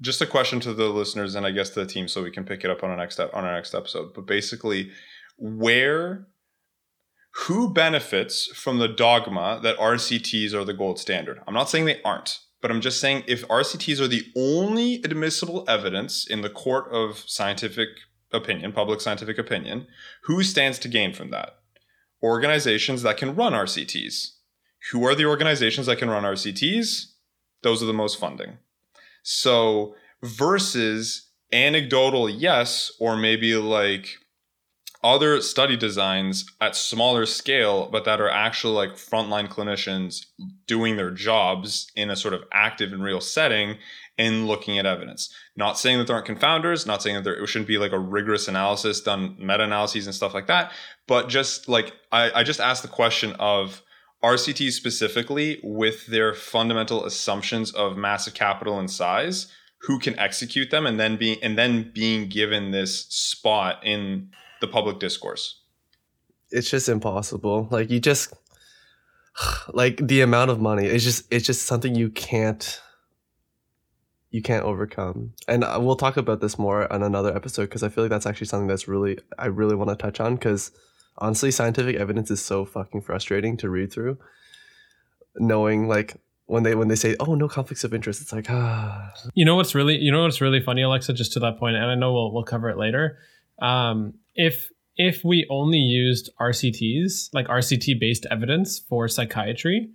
[0.01, 2.45] just a question to the listeners and I guess to the team so we can
[2.45, 4.15] pick it up on our next on our next episode.
[4.15, 4.91] But basically,
[5.37, 6.27] where
[7.45, 11.39] who benefits from the dogma that RCTs are the gold standard?
[11.47, 15.67] I'm not saying they aren't, but I'm just saying if RCTs are the only admissible
[15.69, 17.91] evidence in the court of scientific
[18.33, 19.87] opinion, public scientific opinion,
[20.23, 21.59] who stands to gain from that?
[22.23, 24.31] Organizations that can run RCTs.
[24.93, 27.16] Who are the organizations that can run RCTs?
[27.63, 28.59] Those are the most funding.
[29.23, 34.17] So versus anecdotal, yes, or maybe like
[35.05, 40.27] other study designs at smaller scale, but that are actually like frontline clinicians
[40.67, 43.77] doing their jobs in a sort of active and real setting
[44.19, 45.33] and looking at evidence.
[45.57, 48.49] Not saying that there aren't confounders, not saying that there shouldn't be like a rigorous
[48.49, 50.73] analysis done, meta analyses and stuff like that,
[51.07, 53.83] but just like I, I just asked the question of
[54.25, 59.53] RCT specifically, with their fundamental assumptions of massive capital and size,
[59.83, 64.67] who can execute them, and then being and then being given this spot in the
[64.67, 65.61] public discourse.
[66.51, 67.69] It's just impossible.
[67.71, 68.33] Like you just
[69.73, 70.87] like the amount of money.
[70.87, 72.81] It's just it's just something you can't
[74.31, 75.33] you can't overcome.
[75.49, 78.27] And uh, we'll talk about this more on another episode because I feel like that's
[78.27, 80.73] actually something that's really I really want to touch on because
[81.19, 84.19] honestly, scientific evidence is so fucking frustrating to read through.
[85.37, 89.13] Knowing like when they when they say, "Oh, no conflicts of interest," it's like ah.
[89.35, 91.13] You know what's really you know what's really funny, Alexa.
[91.13, 93.19] Just to that point, and I know we'll we'll cover it later.
[93.61, 99.91] Um, if if we only used RCTs, like RCT based evidence for psychiatry,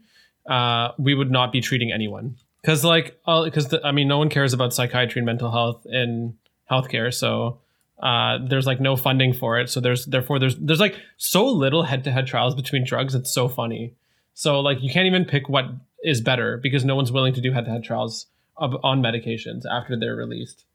[0.48, 2.36] uh, we would not be treating anyone.
[2.62, 6.36] Because like, because I mean, no one cares about psychiatry and mental health in
[6.70, 7.14] healthcare.
[7.14, 7.60] So
[8.02, 11.84] uh, there's like no funding for it, so there's therefore there's there's like so little
[11.84, 13.14] head-to-head trials between drugs.
[13.16, 13.94] It's so funny.
[14.34, 15.66] So like you can't even pick what
[16.04, 20.16] is better because no one's willing to do head-to-head trials of, on medications after they're
[20.16, 20.66] released.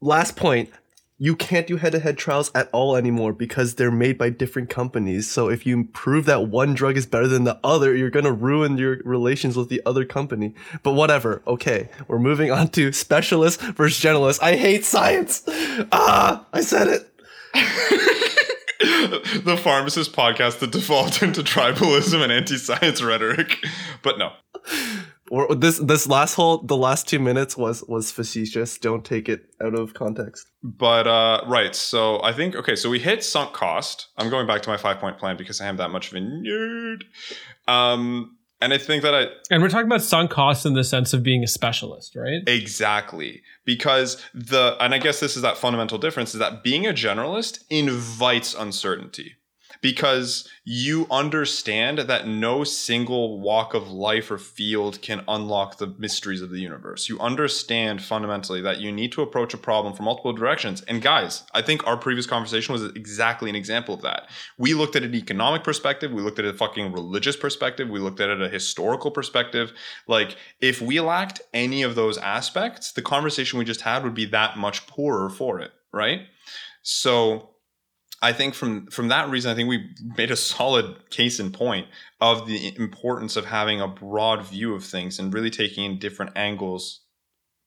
[0.00, 0.70] Last point:
[1.18, 5.30] you can't do head-to-head trials at all anymore because they're made by different companies.
[5.30, 8.32] So if you prove that one drug is better than the other, you're going to
[8.32, 10.54] ruin your relations with the other company.
[10.82, 11.42] But whatever.
[11.46, 14.42] Okay, we're moving on to specialist versus generalist.
[14.42, 15.42] I hate science.
[15.90, 17.10] Ah, I said it.
[19.44, 23.58] the pharmacist podcast that default into tribalism and anti-science rhetoric.
[24.02, 24.32] But no
[25.30, 28.78] or this this last whole the last two minutes was was facetious.
[28.78, 30.50] Don't take it out of context.
[30.62, 34.08] But uh, right, so I think okay, so we hit sunk cost.
[34.18, 36.20] I'm going back to my five point plan because I am that much of a
[36.20, 37.04] nerd.
[37.66, 41.12] Um, And I think that I And we're talking about sunk costs in the sense
[41.12, 42.40] of being a specialist, right?
[42.46, 43.42] Exactly.
[43.66, 47.64] Because the, and I guess this is that fundamental difference is that being a generalist
[47.68, 49.34] invites uncertainty
[49.84, 56.40] because you understand that no single walk of life or field can unlock the mysteries
[56.40, 57.06] of the universe.
[57.06, 60.80] You understand fundamentally that you need to approach a problem from multiple directions.
[60.88, 64.30] And guys, I think our previous conversation was exactly an example of that.
[64.56, 68.20] We looked at an economic perspective, we looked at a fucking religious perspective, we looked
[68.20, 69.74] at it a historical perspective.
[70.08, 74.24] Like, if we lacked any of those aspects, the conversation we just had would be
[74.26, 76.22] that much poorer for it, right?
[76.80, 77.53] So,
[78.24, 81.88] I think from from that reason, I think we made a solid case in point
[82.22, 86.32] of the importance of having a broad view of things and really taking in different
[86.34, 87.02] angles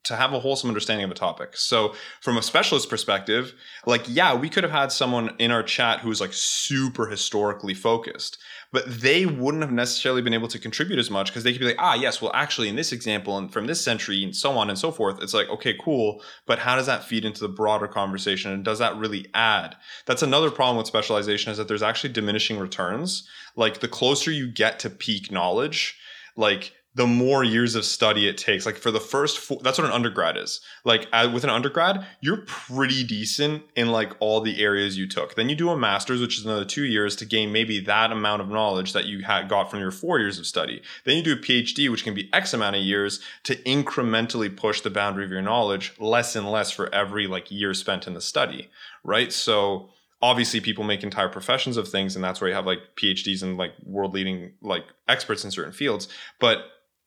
[0.05, 1.55] to have a wholesome understanding of a topic.
[1.55, 3.53] So, from a specialist perspective,
[3.85, 7.75] like yeah, we could have had someone in our chat who was like super historically
[7.75, 8.39] focused,
[8.71, 11.67] but they wouldn't have necessarily been able to contribute as much because they could be
[11.67, 14.69] like, ah, yes, well, actually, in this example and from this century and so on
[14.69, 17.87] and so forth, it's like, okay, cool, but how does that feed into the broader
[17.87, 19.75] conversation and does that really add?
[20.05, 23.27] That's another problem with specialization is that there's actually diminishing returns.
[23.55, 25.97] Like the closer you get to peak knowledge,
[26.35, 28.65] like the more years of study it takes.
[28.65, 30.61] Like for the first, four, that's what an undergrad is.
[30.83, 35.35] Like with an undergrad, you're pretty decent in like all the areas you took.
[35.35, 38.41] Then you do a master's, which is another two years to gain maybe that amount
[38.41, 40.81] of knowledge that you had got from your four years of study.
[41.03, 44.81] Then you do a PhD, which can be X amount of years to incrementally push
[44.81, 48.21] the boundary of your knowledge less and less for every like year spent in the
[48.21, 48.71] study,
[49.03, 49.31] right?
[49.31, 53.43] So obviously people make entire professions of things and that's where you have like phds
[53.43, 56.07] and like world leading like experts in certain fields
[56.39, 56.57] but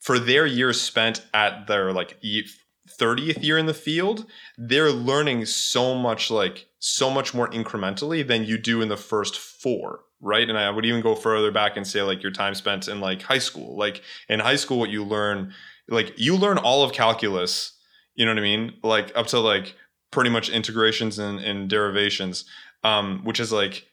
[0.00, 4.26] for their years spent at their like 30th year in the field,
[4.58, 9.36] they're learning so much like so much more incrementally than you do in the first
[9.36, 10.48] four, right?
[10.48, 13.22] And I would even go further back and say like your time spent in like
[13.22, 13.76] high school.
[13.76, 15.52] Like in high school what you learn
[15.88, 17.76] like you learn all of calculus,
[18.14, 18.74] you know what I mean?
[18.82, 19.76] Like up to like
[20.10, 22.44] pretty much integrations and, and derivations,
[22.84, 23.86] um, which is like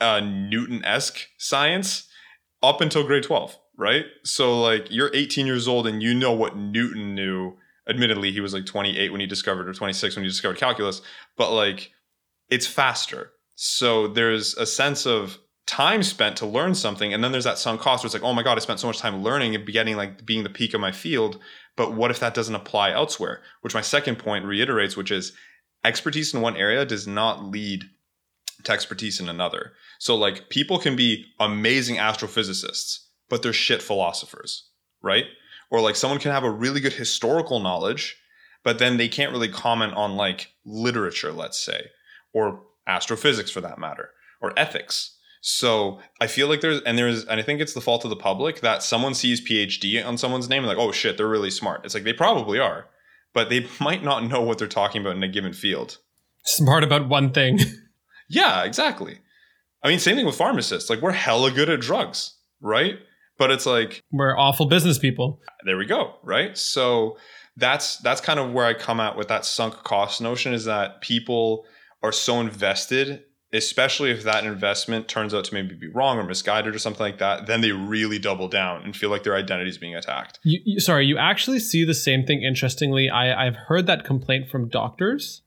[0.00, 2.08] uh, Newton-esque science
[2.62, 4.04] up until grade 12 right?
[4.24, 7.56] So like you're 18 years old and you know what Newton knew.
[7.88, 11.00] Admittedly, he was like 28 when he discovered or 26 when he discovered calculus,
[11.36, 11.90] but like
[12.50, 13.32] it's faster.
[13.56, 17.80] So there's a sense of time spent to learn something and then there's that sunk
[17.80, 19.96] cost where it's like oh my god i spent so much time learning and getting
[19.96, 21.38] like being the peak of my field
[21.76, 25.32] but what if that doesn't apply elsewhere which my second point reiterates which is
[25.84, 27.84] expertise in one area does not lead
[28.64, 34.68] to expertise in another so like people can be amazing astrophysicists but they're shit philosophers,
[35.00, 35.24] right?
[35.70, 38.16] Or like someone can have a really good historical knowledge,
[38.62, 41.86] but then they can't really comment on like literature, let's say,
[42.34, 44.10] or astrophysics for that matter,
[44.42, 45.16] or ethics.
[45.40, 48.16] So I feel like there's and there's and I think it's the fault of the
[48.16, 51.84] public that someone sees PhD on someone's name and like, oh shit, they're really smart.
[51.84, 52.88] It's like they probably are,
[53.32, 55.98] but they might not know what they're talking about in a given field.
[56.44, 57.58] Smart about one thing.
[58.28, 59.20] yeah, exactly.
[59.82, 60.90] I mean, same thing with pharmacists.
[60.90, 62.98] Like we're hella good at drugs, right?
[63.40, 65.40] But it's like we're awful business people.
[65.64, 66.56] There we go, right?
[66.56, 67.16] So
[67.56, 71.00] that's that's kind of where I come at with that sunk cost notion is that
[71.00, 71.64] people
[72.02, 76.72] are so invested especially if that investment turns out to maybe be wrong or misguided
[76.72, 79.76] or something like that, then they really double down and feel like their identity is
[79.76, 80.38] being attacked.
[80.44, 82.44] You, you, sorry, you actually see the same thing.
[82.44, 85.42] Interestingly, I, I've heard that complaint from doctors,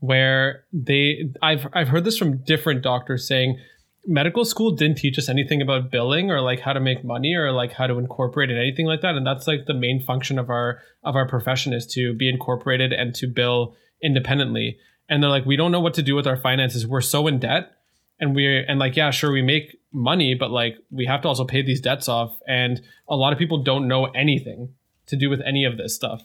[0.00, 3.58] where they I've I've heard this from different doctors saying
[4.06, 7.52] medical school didn't teach us anything about billing or like how to make money or
[7.52, 10.48] like how to incorporate and anything like that and that's like the main function of
[10.48, 14.78] our of our profession is to be incorporated and to bill independently.
[15.08, 16.86] And they're like we don't know what to do with our finances.
[16.86, 17.72] We're so in debt
[18.20, 21.44] and we're and like yeah sure we make money but like we have to also
[21.44, 24.74] pay these debts off and a lot of people don't know anything
[25.06, 26.22] to do with any of this stuff.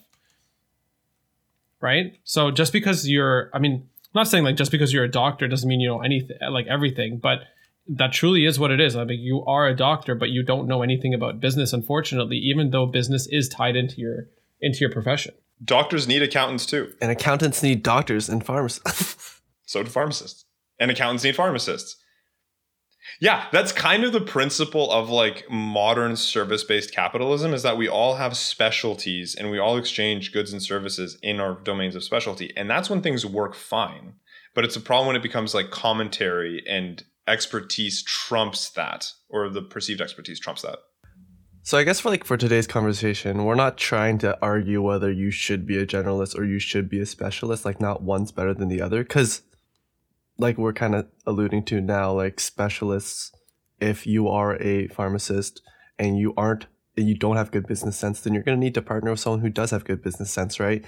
[1.80, 2.18] Right?
[2.24, 5.48] So just because you're i mean I'm not saying like just because you're a doctor
[5.48, 7.40] doesn't mean you know anything like everything but
[7.88, 8.96] that truly is what it is.
[8.96, 12.70] I mean, you are a doctor, but you don't know anything about business, unfortunately, even
[12.70, 14.28] though business is tied into your
[14.62, 15.34] into your profession.
[15.64, 16.94] Doctors need accountants too.
[17.02, 19.42] And accountants need doctors and pharmacists.
[19.66, 20.46] so do pharmacists.
[20.80, 21.98] And accountants need pharmacists.
[23.20, 27.88] Yeah, that's kind of the principle of like modern service based capitalism is that we
[27.88, 32.52] all have specialties and we all exchange goods and services in our domains of specialty.
[32.58, 34.14] And that's when things work fine.
[34.56, 39.62] But it's a problem when it becomes like commentary and expertise trumps that or the
[39.62, 40.80] perceived expertise trumps that
[41.62, 45.32] so i guess for like for today's conversation we're not trying to argue whether you
[45.32, 48.68] should be a generalist or you should be a specialist like not one's better than
[48.68, 49.42] the other because
[50.38, 53.32] like we're kind of alluding to now like specialists
[53.80, 55.62] if you are a pharmacist
[56.00, 58.82] and you aren't you don't have good business sense, then you're going to need to
[58.82, 60.86] partner with someone who does have good business sense, right?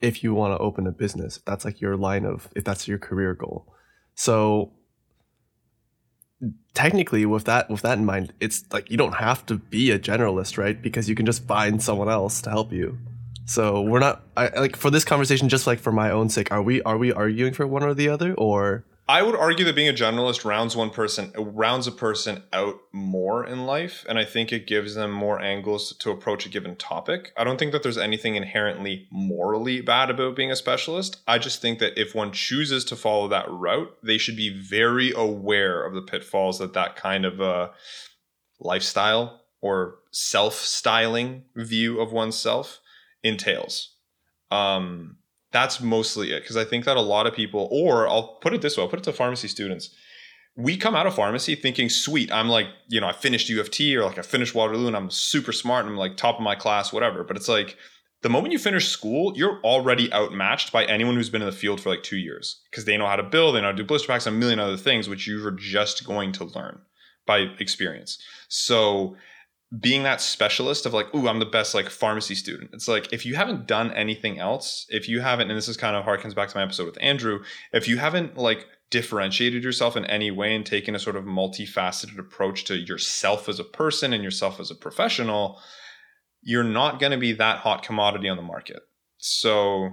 [0.00, 2.86] If you want to open a business, if that's like your line of, if that's
[2.86, 3.72] your career goal.
[4.14, 4.72] So
[6.74, 9.98] technically with that with that in mind it's like you don't have to be a
[9.98, 10.80] generalist right?
[10.80, 12.98] Because you can just find someone else to help you.
[13.46, 16.62] So we're not I, like for this conversation just like for my own sake are
[16.62, 19.88] we are we arguing for one or the other or I would argue that being
[19.88, 24.52] a generalist rounds one person rounds a person out more in life, and I think
[24.52, 27.32] it gives them more angles to approach a given topic.
[27.36, 31.18] I don't think that there's anything inherently morally bad about being a specialist.
[31.28, 35.12] I just think that if one chooses to follow that route, they should be very
[35.12, 37.68] aware of the pitfalls that that kind of uh,
[38.58, 42.80] lifestyle or self-styling view of oneself
[43.22, 43.94] entails.
[44.50, 45.18] Um,
[45.56, 48.60] that's mostly it because I think that a lot of people, or I'll put it
[48.60, 49.88] this way, I'll put it to pharmacy students.
[50.54, 53.70] We come out of pharmacy thinking, sweet, I'm like, you know, I finished U of
[53.70, 56.42] T or like I finished Waterloo and I'm super smart and I'm like top of
[56.42, 57.24] my class, whatever.
[57.24, 57.78] But it's like
[58.20, 61.80] the moment you finish school, you're already outmatched by anyone who's been in the field
[61.80, 63.84] for like two years because they know how to build, they know how to do
[63.84, 66.80] blister packs, a million other things, which you're just going to learn
[67.26, 68.18] by experience.
[68.48, 69.16] So
[69.80, 72.70] being that specialist of like, ooh, I'm the best like pharmacy student.
[72.72, 75.96] It's like if you haven't done anything else, if you haven't, and this is kind
[75.96, 80.04] of harkens back to my episode with Andrew, if you haven't like differentiated yourself in
[80.04, 84.22] any way and taken a sort of multifaceted approach to yourself as a person and
[84.22, 85.60] yourself as a professional,
[86.42, 88.80] you're not going to be that hot commodity on the market.
[89.18, 89.90] So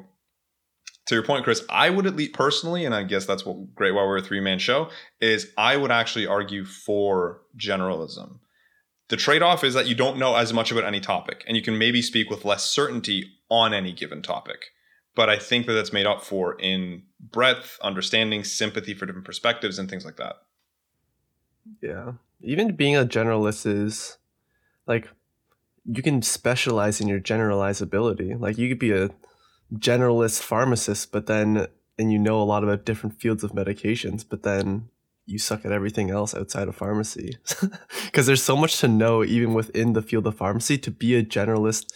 [1.08, 3.92] to your point, Chris, I would at least personally, and I guess that's what great
[3.92, 8.40] why we're a three man show, is I would actually argue for generalism
[9.14, 11.62] the trade off is that you don't know as much about any topic and you
[11.62, 14.72] can maybe speak with less certainty on any given topic.
[15.14, 19.78] But I think that that's made up for in breadth, understanding, sympathy for different perspectives,
[19.78, 20.38] and things like that.
[21.80, 22.14] Yeah.
[22.42, 24.18] Even being a generalist is
[24.88, 25.08] like
[25.86, 28.40] you can specialize in your generalizability.
[28.40, 29.12] Like you could be a
[29.76, 31.68] generalist pharmacist, but then
[32.00, 34.90] and you know a lot about different fields of medications, but then
[35.26, 37.38] you suck at everything else outside of pharmacy.
[38.06, 40.78] Because there's so much to know even within the field of pharmacy.
[40.78, 41.92] To be a generalist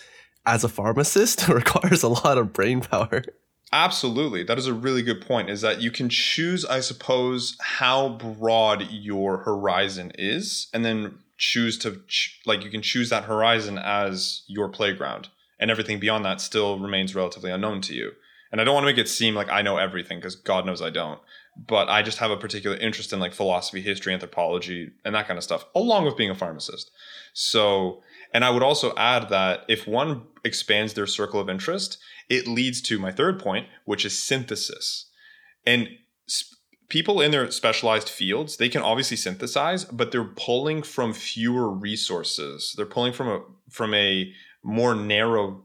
[0.46, 3.24] as a pharmacist requires a lot of brain power.
[3.72, 4.44] Absolutely.
[4.44, 8.90] That is a really good point is that you can choose i suppose how broad
[8.90, 12.02] your horizon is and then choose to
[12.46, 15.28] like you can choose that horizon as your playground
[15.60, 18.14] and everything beyond that still remains relatively unknown to you.
[18.52, 20.82] And i don't want to make it seem like i know everything because god knows
[20.82, 21.20] i don't
[21.66, 25.38] but I just have a particular interest in like philosophy, history, anthropology, and that kind
[25.38, 26.92] of stuff, along with being a pharmacist.
[27.34, 28.04] So,
[28.34, 31.98] and I would also add that if one expands their circle of interest,
[32.30, 35.10] it leads to my third point, which is synthesis.
[35.66, 35.90] And
[36.30, 41.70] sp- people in their specialized fields, they can obviously synthesize, but they're pulling from fewer
[41.70, 42.74] resources.
[42.78, 44.32] They're pulling from a from a
[44.64, 45.64] more narrow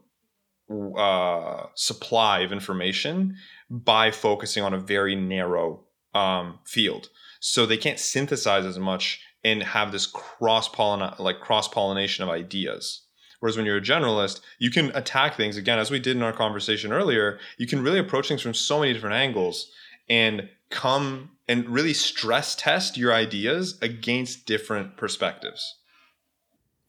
[0.96, 3.36] uh, supply of information
[3.72, 5.80] by focusing on a very narrow
[6.14, 7.08] um, field.
[7.40, 10.70] So they can't synthesize as much and have this cross
[11.18, 13.00] like cross pollination of ideas.
[13.40, 16.34] Whereas when you're a generalist, you can attack things again, as we did in our
[16.34, 17.40] conversation earlier.
[17.56, 19.72] You can really approach things from so many different angles
[20.08, 25.78] and come and really stress test your ideas against different perspectives.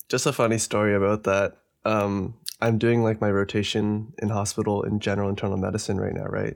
[0.09, 1.57] Just a funny story about that.
[1.85, 6.55] Um, I'm doing like my rotation in hospital in general internal medicine right now, right?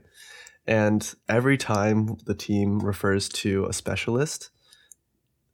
[0.67, 4.49] And every time the team refers to a specialist,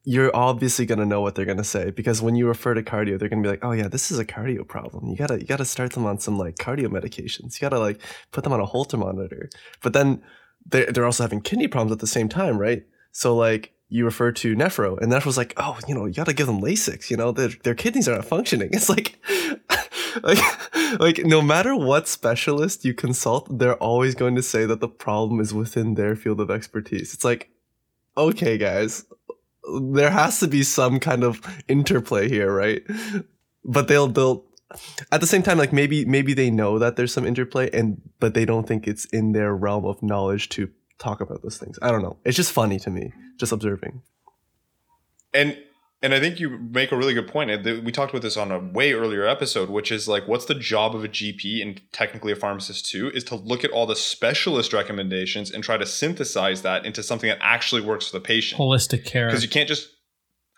[0.05, 3.29] you're obviously gonna know what they're gonna say because when you refer to cardio, they're
[3.29, 5.07] gonna be like, "Oh yeah, this is a cardio problem.
[5.07, 7.55] You gotta you gotta start them on some like cardio medications.
[7.55, 8.01] You gotta like
[8.31, 9.49] put them on a Holter monitor."
[9.81, 10.21] But then
[10.65, 12.85] they're they're also having kidney problems at the same time, right?
[13.11, 16.47] So like you refer to nephro, and nephro's like, "Oh, you know, you gotta give
[16.47, 17.09] them Lasix.
[17.09, 19.17] You know, their their kidneys are not functioning." It's like
[20.21, 24.87] like like no matter what specialist you consult they're always going to say that the
[24.87, 27.13] problem is within their field of expertise.
[27.13, 27.49] It's like
[28.15, 29.05] okay guys
[29.81, 32.83] there has to be some kind of interplay here right?
[33.65, 34.45] But they'll they'll
[35.11, 38.33] at the same time like maybe maybe they know that there's some interplay and but
[38.33, 41.77] they don't think it's in their realm of knowledge to talk about those things.
[41.81, 42.17] I don't know.
[42.23, 44.01] It's just funny to me just observing.
[45.33, 45.57] And
[46.03, 47.49] and I think you make a really good point.
[47.63, 50.93] We talked about this on a way earlier episode, which is like, what's the job
[50.93, 54.73] of a GP and technically a pharmacist too, is to look at all the specialist
[54.73, 58.59] recommendations and try to synthesize that into something that actually works for the patient.
[58.59, 59.27] Holistic care.
[59.27, 59.91] Because you can't just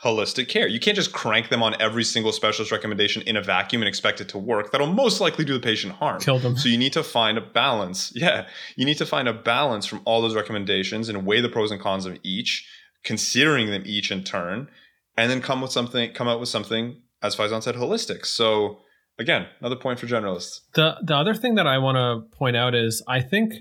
[0.03, 0.67] holistic care.
[0.67, 4.21] You can't just crank them on every single specialist recommendation in a vacuum and expect
[4.21, 4.71] it to work.
[4.71, 6.19] That'll most likely do the patient harm.
[6.21, 6.57] Kill them.
[6.57, 8.11] So you need to find a balance.
[8.25, 8.47] Yeah.
[8.75, 11.79] You need to find a balance from all those recommendations and weigh the pros and
[11.79, 12.67] cons of each,
[13.03, 14.69] considering them each in turn
[15.17, 18.25] and then come with something come out with something as Faizan said, holistic.
[18.25, 18.79] So
[19.17, 20.61] again, another point for generalists.
[20.73, 23.53] The the other thing that I want to point out is I think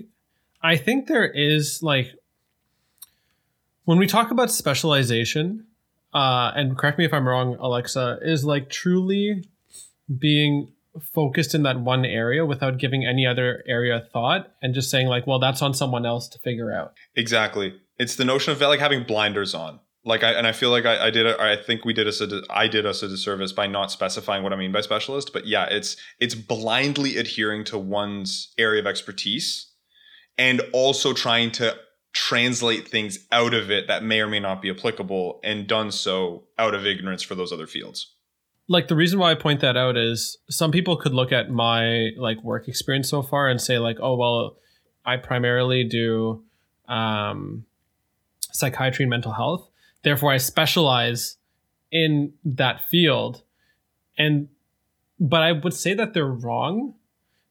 [0.61, 2.07] I think there is like
[3.85, 5.67] when we talk about specialization,
[6.13, 9.47] uh, and correct me if I'm wrong, Alexa, is like truly
[10.19, 10.71] being
[11.13, 15.27] focused in that one area without giving any other area thought and just saying like,
[15.27, 16.93] well, that's on someone else to figure out.
[17.15, 17.75] Exactly.
[17.99, 19.79] It's the notion of like having blinders on.
[20.05, 22.21] Like I and I feel like I, I did a, I think we did us
[22.21, 25.33] a I did us a disservice by not specifying what I mean by specialist.
[25.33, 29.71] But yeah, it's it's blindly adhering to one's area of expertise
[30.37, 31.75] and also trying to
[32.13, 36.43] translate things out of it that may or may not be applicable and done so
[36.57, 38.15] out of ignorance for those other fields
[38.67, 42.09] like the reason why I point that out is some people could look at my
[42.17, 44.57] like work experience so far and say like, oh well,
[45.05, 46.43] I primarily do
[46.87, 47.65] um,
[48.51, 49.69] psychiatry and mental health,
[50.05, 51.35] therefore I specialize
[51.91, 53.43] in that field,
[54.17, 54.47] and
[55.19, 56.93] but I would say that they're wrong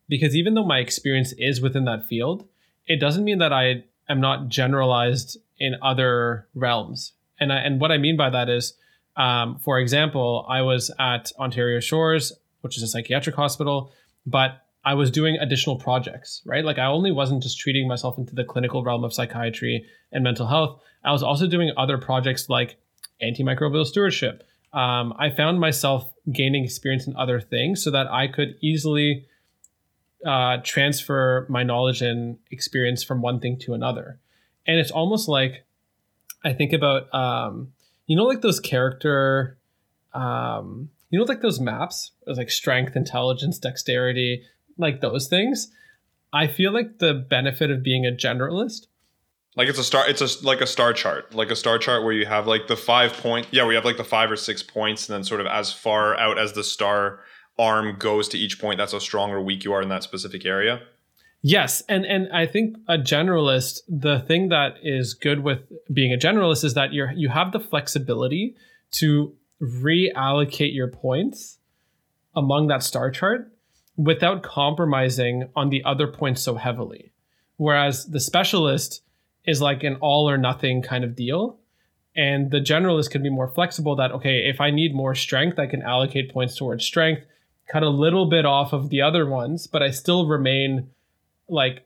[0.08, 2.48] because even though my experience is within that field,
[2.86, 7.12] it doesn't mean that I am not generalized in other realms.
[7.40, 8.74] And I, and what I mean by that is
[9.16, 12.32] um, for example, I was at Ontario Shores,
[12.62, 13.92] which is a psychiatric hospital,
[14.26, 16.64] but I was doing additional projects, right?
[16.64, 20.46] Like I only wasn't just treating myself into the clinical realm of psychiatry and mental
[20.46, 20.80] health.
[21.04, 22.76] I was also doing other projects like
[23.22, 24.42] antimicrobial stewardship.
[24.72, 29.26] Um, I found myself gaining experience in other things so that I could easily
[30.26, 34.18] uh, transfer my knowledge and experience from one thing to another.
[34.66, 35.64] And it's almost like
[36.44, 37.72] I think about um,
[38.06, 39.58] you know like those character
[40.12, 44.42] um you know like those maps like strength intelligence dexterity
[44.78, 45.70] like those things
[46.32, 48.86] i feel like the benefit of being a generalist
[49.56, 52.12] like it's a star it's a like a star chart like a star chart where
[52.12, 55.08] you have like the five point yeah we have like the five or six points
[55.08, 57.20] and then sort of as far out as the star
[57.58, 60.44] arm goes to each point that's how strong or weak you are in that specific
[60.44, 60.80] area
[61.46, 65.58] Yes, and and I think a generalist, the thing that is good with
[65.92, 68.56] being a generalist is that you're you have the flexibility
[68.92, 71.58] to reallocate your points
[72.34, 73.52] among that star chart
[73.94, 77.12] without compromising on the other points so heavily.
[77.58, 79.02] Whereas the specialist
[79.46, 81.58] is like an all or nothing kind of deal.
[82.16, 85.66] And the generalist can be more flexible that, okay, if I need more strength, I
[85.66, 87.26] can allocate points towards strength,
[87.70, 90.90] cut a little bit off of the other ones, but I still remain
[91.48, 91.84] like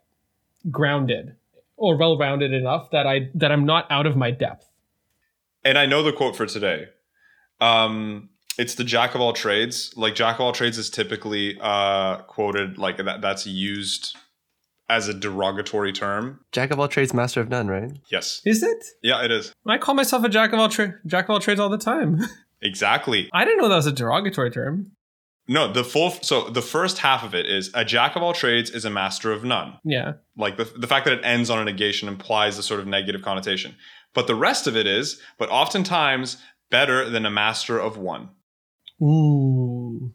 [0.71, 1.37] grounded
[1.77, 4.67] or well rounded enough that I that I'm not out of my depth.
[5.65, 6.87] And I know the quote for today.
[7.61, 8.29] Um,
[8.59, 9.95] it's the jack of all trades.
[9.97, 13.21] Like jack of all trades is typically uh, quoted like that.
[13.21, 14.17] That's used
[14.89, 16.41] as a derogatory term.
[16.53, 17.93] Jack of all trades, master of none, right?
[18.11, 18.41] Yes.
[18.45, 18.85] Is it?
[19.03, 19.53] Yeah, it is.
[19.67, 22.21] I call myself a jack of all tra- jack of all trades all the time.
[22.61, 23.31] Exactly.
[23.33, 24.91] I didn't know that was a derogatory term.
[25.47, 28.69] No, the full so the first half of it is a jack of all trades
[28.71, 29.79] is a master of none.
[29.85, 30.15] Yeah.
[30.37, 33.23] Like the the fact that it ends on a negation implies a sort of negative
[33.23, 33.77] connotation.
[34.13, 36.39] But the rest of it is, but oftentimes
[36.71, 38.31] better than a master of one.
[39.01, 40.13] Ooh.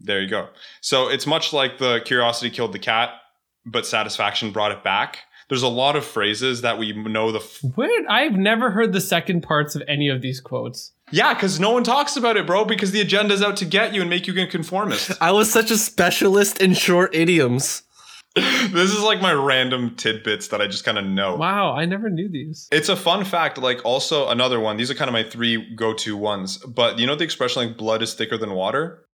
[0.00, 0.50] There you go.
[0.82, 3.10] So it's much like the curiosity killed the cat,
[3.66, 5.18] but satisfaction brought it back.
[5.48, 8.06] There's a lot of phrases that we know the f- Weird.
[8.08, 10.92] I've never heard the second parts of any of these quotes.
[11.10, 14.00] Yeah, because no one talks about it, bro, because the agenda's out to get you
[14.00, 15.12] and make you a conformist.
[15.20, 17.82] I was such a specialist in short idioms.
[18.34, 21.36] this is like my random tidbits that I just kind of know.
[21.36, 22.66] Wow, I never knew these.
[22.72, 23.58] It's a fun fact.
[23.58, 24.76] Like, also another one.
[24.76, 26.56] These are kind of my three go-to ones.
[26.58, 29.06] But you know the expression like "blood is thicker than water."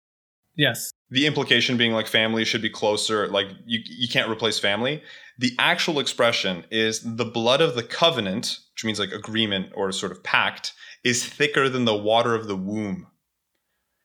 [0.55, 0.93] Yes.
[1.11, 3.29] The implication being like family should be closer.
[3.29, 5.03] Like you, you can't replace family.
[5.39, 10.13] The actual expression is the blood of the covenant, which means like agreement or sort
[10.13, 13.07] of pact, is thicker than the water of the womb.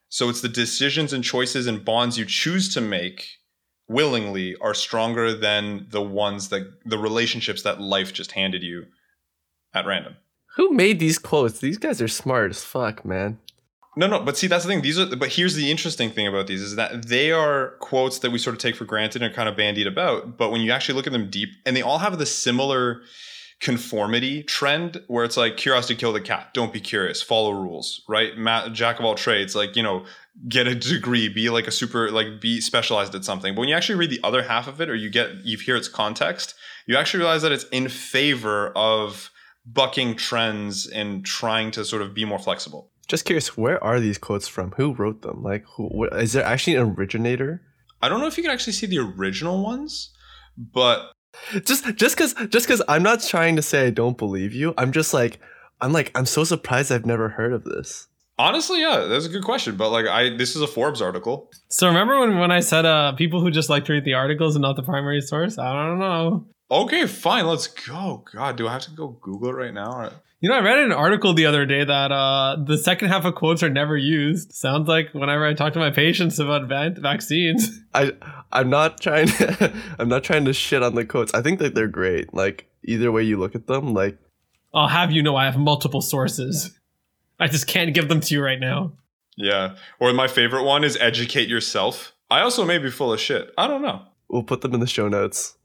[0.10, 3.40] So it's the decisions and choices and bonds you choose to make
[3.88, 8.86] willingly are stronger than the ones that the relationships that life just handed you
[9.74, 10.16] at random.
[10.56, 11.60] Who made these quotes?
[11.60, 13.40] These guys are smart as fuck, man.
[13.96, 14.82] No, no, but see, that's the thing.
[14.82, 18.32] These are, but here's the interesting thing about these is that they are quotes that
[18.32, 20.38] we sort of take for granted and kind of bandied about.
[20.38, 23.04] But when you actually look at them deep, and they all have the similar
[23.64, 26.54] conformity trend where it's like curiosity kill the cat.
[26.54, 27.22] Don't be curious.
[27.22, 28.34] Follow rules, right?
[28.74, 30.06] Jack of all trades, like you know,
[30.50, 33.56] get a degree, be like a super, like be specialized at something.
[33.56, 35.78] But when you actually read the other half of it, or you get you hear
[35.78, 36.56] its context,
[36.88, 39.30] you actually realize that it's in favor of
[39.66, 42.90] bucking trends and trying to sort of be more flexible.
[43.08, 44.72] Just curious, where are these quotes from?
[44.78, 45.44] Who wrote them?
[45.44, 47.62] Like, who, what, is there actually an originator?
[48.02, 50.12] I don't know if you can actually see the original ones,
[50.58, 51.12] but
[51.66, 54.74] Just, just because, just because I'm not trying to say I don't believe you.
[54.78, 55.40] I'm just like,
[55.82, 58.08] I'm like, I'm so surprised I've never heard of this.
[58.40, 59.76] Honestly, yeah, that's a good question.
[59.76, 61.52] But like, I this is a Forbes article.
[61.70, 64.56] So remember when, when I said uh, people who just like to read the articles
[64.56, 65.58] and not the primary source?
[65.58, 66.48] I don't know.
[66.72, 68.24] Okay, fine, let's go.
[68.34, 70.10] God, do I have to go Google it right now?
[70.44, 73.34] You know, I read an article the other day that uh, the second half of
[73.34, 74.52] quotes are never used.
[74.52, 77.80] Sounds like whenever I talk to my patients about va- vaccines.
[77.94, 78.12] I
[78.52, 81.34] I'm not trying to I'm not trying to shit on the quotes.
[81.34, 82.34] I think that they're great.
[82.34, 84.18] Like either way you look at them, like
[84.74, 86.78] I'll have you know I have multiple sources.
[87.40, 88.92] I just can't give them to you right now.
[89.38, 89.76] Yeah.
[90.02, 92.12] Or my favorite one is educate yourself.
[92.30, 93.54] I also may be full of shit.
[93.58, 94.02] I don't know.
[94.28, 95.56] we'll put them in the show notes.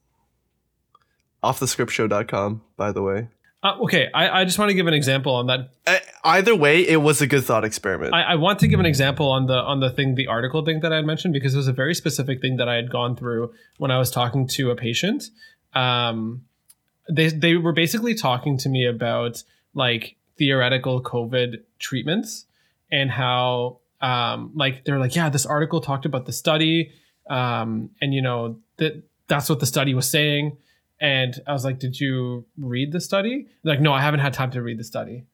[1.43, 3.29] Offthescriptshow.com, by the way.
[3.61, 5.71] Uh, okay, I, I just want to give an example on that.
[5.85, 8.15] Uh, either way, it was a good thought experiment.
[8.15, 10.81] I, I want to give an example on the on the thing, the article thing
[10.81, 13.17] that I had mentioned because it was a very specific thing that I had gone
[13.17, 15.25] through when I was talking to a patient.
[15.75, 16.45] Um,
[17.11, 19.43] they they were basically talking to me about
[19.75, 22.47] like theoretical COVID treatments
[22.93, 26.93] and how um, like they're like, yeah, this article talked about the study,
[27.29, 30.57] um, and you know that that's what the study was saying.
[31.01, 33.47] And I was like, did you read the study?
[33.63, 35.25] Like, no, I haven't had time to read the study.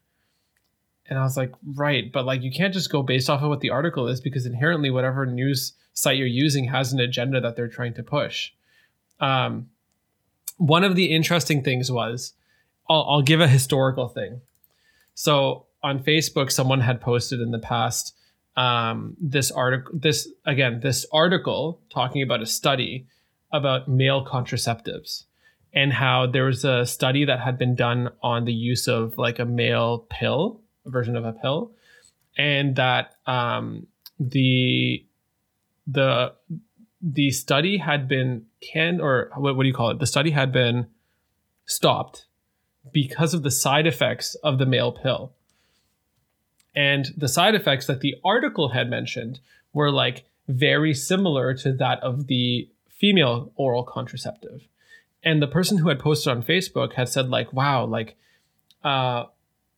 [1.07, 3.61] And I was like, right, but like you can't just go based off of what
[3.61, 7.69] the article is because inherently whatever news site you're using has an agenda that they're
[7.69, 8.53] trying to push.
[9.21, 9.69] Um,
[10.57, 12.33] one of the interesting things was,
[12.89, 14.41] I'll, I'll give a historical thing.
[15.15, 18.15] So on Facebook, someone had posted in the past
[18.57, 19.93] um, this article.
[19.99, 23.07] This again, this article talking about a study
[23.53, 25.25] about male contraceptives
[25.75, 29.39] and how there was a study that had been done on the use of like
[29.39, 31.72] a male pill, a version of a pill,
[32.37, 33.87] and that um,
[34.18, 35.05] the
[35.87, 36.33] the
[37.03, 39.99] the study had been canned or what, what do you call it?
[39.99, 40.87] The study had been
[41.66, 42.27] stopped
[42.93, 45.33] because of the side effects of the male pill.
[46.75, 49.41] And the side effects that the article had mentioned
[49.72, 54.66] were like very similar to that of the female oral contraceptive.
[55.25, 58.16] And the person who had posted on Facebook had said like, "Wow, like,
[58.83, 59.25] uh,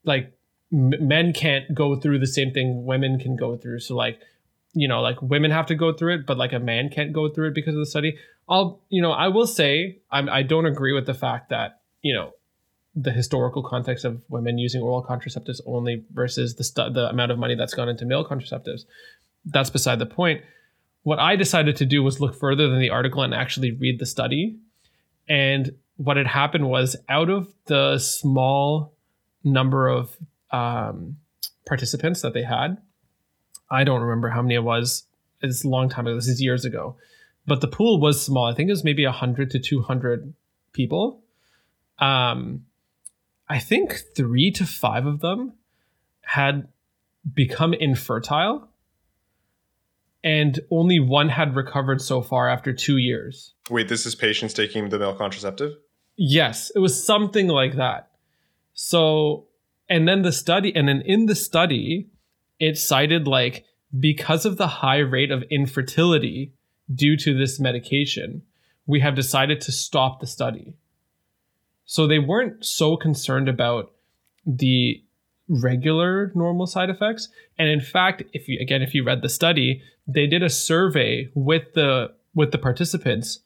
[0.05, 0.33] like
[0.73, 3.81] m- men can't go through the same thing women can go through.
[3.81, 4.19] So like,
[4.73, 7.29] you know, like women have to go through it, but like a man can't go
[7.29, 8.17] through it because of the study."
[8.49, 12.15] I'll, you know, I will say I'm, I don't agree with the fact that you
[12.15, 12.33] know
[12.95, 17.39] the historical context of women using oral contraceptives only versus the stu- the amount of
[17.39, 18.85] money that's gone into male contraceptives.
[19.45, 20.43] That's beside the point.
[21.03, 24.07] What I decided to do was look further than the article and actually read the
[24.07, 24.57] study.
[25.29, 28.93] And what had happened was out of the small
[29.43, 30.17] number of
[30.51, 31.17] um,
[31.65, 32.79] participants that they had,
[33.71, 35.05] I don't remember how many it was.
[35.43, 36.15] It's a long time ago.
[36.15, 36.97] This is years ago.
[37.47, 38.47] But the pool was small.
[38.47, 40.35] I think it was maybe 100 to 200
[40.73, 41.23] people.
[41.99, 42.67] Um,
[43.49, 45.53] I think three to five of them
[46.23, 46.69] had
[47.33, 48.69] become infertile,
[50.23, 53.55] and only one had recovered so far after two years.
[53.71, 55.73] Wait, this is patients taking the male contraceptive?
[56.17, 58.11] Yes, it was something like that.
[58.75, 59.47] So,
[59.89, 62.09] and then the study, and then in the study,
[62.59, 63.65] it cited like
[63.99, 66.53] because of the high rate of infertility
[66.95, 68.43] due to this medication,
[68.87, 70.75] we have decided to stop the study.
[71.85, 73.93] So they weren't so concerned about
[74.47, 75.03] the
[75.49, 77.29] regular normal side effects.
[77.59, 81.31] And in fact, if you again if you read the study, they did a survey
[81.35, 83.41] with the with the participants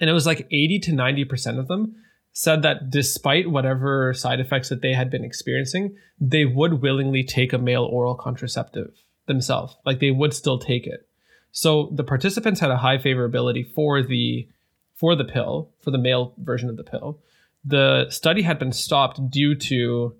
[0.00, 1.96] and it was like 80 to 90% of them
[2.32, 7.52] said that despite whatever side effects that they had been experiencing, they would willingly take
[7.52, 8.92] a male oral contraceptive
[9.26, 9.76] themselves.
[9.84, 11.08] Like they would still take it.
[11.50, 14.48] So the participants had a high favorability for the
[14.94, 17.20] for the pill, for the male version of the pill
[17.64, 20.14] the study had been stopped due to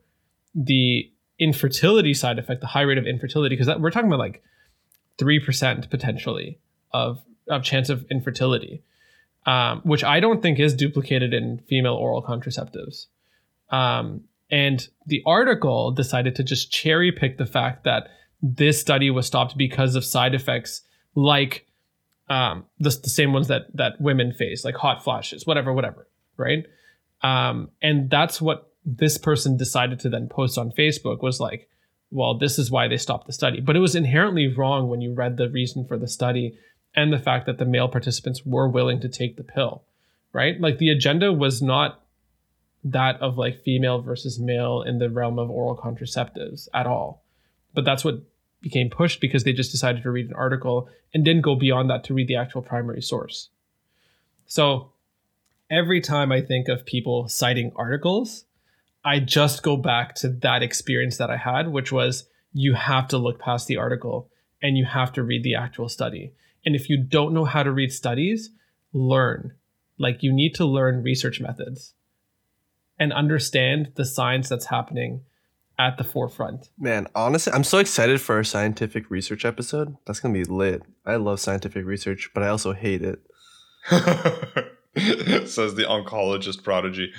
[0.55, 4.43] the infertility side effect, the high rate of infertility, because we're talking about like
[5.19, 6.59] three percent potentially
[6.93, 8.83] of of chance of infertility,
[9.49, 13.07] um, which I don't think is duplicated in female oral contraceptives.
[13.71, 18.09] Um, and the article decided to just cherry pick the fact that
[18.43, 20.83] this study was stopped because of side effects
[21.15, 21.67] like
[22.29, 26.67] um, the, the same ones that that women face, like hot flashes, whatever, whatever, right?
[27.23, 31.71] Um, and that's what this person decided to then post on Facebook was like,
[32.11, 33.63] well, this is why they stopped the study.
[33.63, 36.59] But it was inherently wrong when you read the reason for the study
[36.99, 39.85] and the fact that the male participants were willing to take the pill,
[40.33, 40.61] right?
[40.61, 42.03] Like the agenda was not
[42.83, 47.23] that of like female versus male in the realm of oral contraceptives at all.
[47.73, 48.25] But that's what
[48.61, 52.03] became pushed because they just decided to read an article and didn't go beyond that
[52.05, 53.51] to read the actual primary source.
[54.47, 54.91] So
[55.71, 58.45] every time I think of people citing articles,
[59.05, 63.19] I just go back to that experience that I had, which was you have to
[63.19, 64.29] look past the article
[64.61, 66.33] and you have to read the actual study.
[66.69, 68.51] And if you don't know how to read studies,
[68.93, 69.55] learn.
[69.99, 71.95] Like you need to learn research methods
[72.99, 75.23] and understand the science that's happening
[75.79, 76.69] at the forefront.
[76.79, 79.97] Man, honestly, I'm so excited for our scientific research episode.
[80.05, 80.83] That's gonna be lit.
[81.07, 83.23] I love scientific research, but I also hate it.
[85.49, 87.15] Says the oncologist prodigy.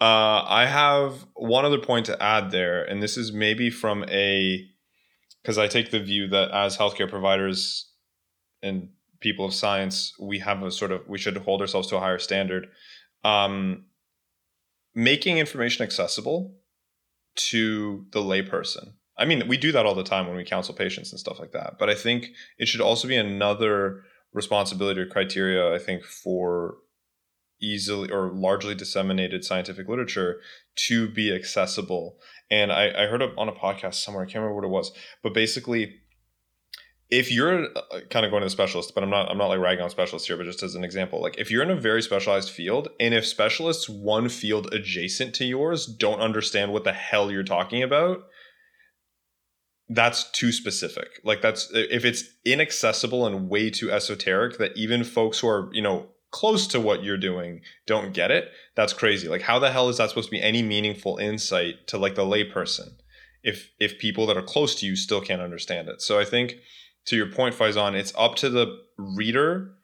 [0.00, 4.66] Uh, I have one other point to add there, and this is maybe from a
[5.42, 7.90] because I take the view that as healthcare providers
[8.64, 8.88] and
[9.20, 12.18] people of science, we have a sort of we should hold ourselves to a higher
[12.18, 12.66] standard.
[13.22, 13.86] Um,
[14.94, 16.54] making information accessible
[17.36, 18.92] to the layperson.
[19.16, 21.52] I mean, we do that all the time when we counsel patients and stuff like
[21.52, 21.74] that.
[21.78, 24.02] But I think it should also be another
[24.32, 26.76] responsibility or criteria, I think, for
[27.62, 30.40] easily or largely disseminated scientific literature
[30.88, 32.16] to be accessible.
[32.50, 34.92] And I, I heard on a podcast somewhere, I can't remember what it was,
[35.22, 35.94] but basically,
[37.10, 39.60] if you're uh, kind of going to the specialist, but I'm not I'm not like
[39.60, 42.02] ragging on specialists here, but just as an example, like if you're in a very
[42.02, 47.30] specialized field and if specialists one field adjacent to yours don't understand what the hell
[47.30, 48.24] you're talking about,
[49.88, 51.20] that's too specific.
[51.24, 55.82] Like that's if it's inaccessible and way too esoteric that even folks who are, you
[55.82, 59.28] know, close to what you're doing don't get it, that's crazy.
[59.28, 62.24] Like how the hell is that supposed to be any meaningful insight to like the
[62.24, 62.94] layperson
[63.44, 66.00] if if people that are close to you still can't understand it.
[66.00, 66.56] So I think
[67.06, 69.74] to your point, Faizan, it's up to the reader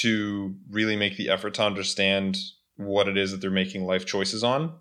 [0.00, 2.38] to really make the effort to understand
[2.76, 4.72] what it is that they're making life choices on,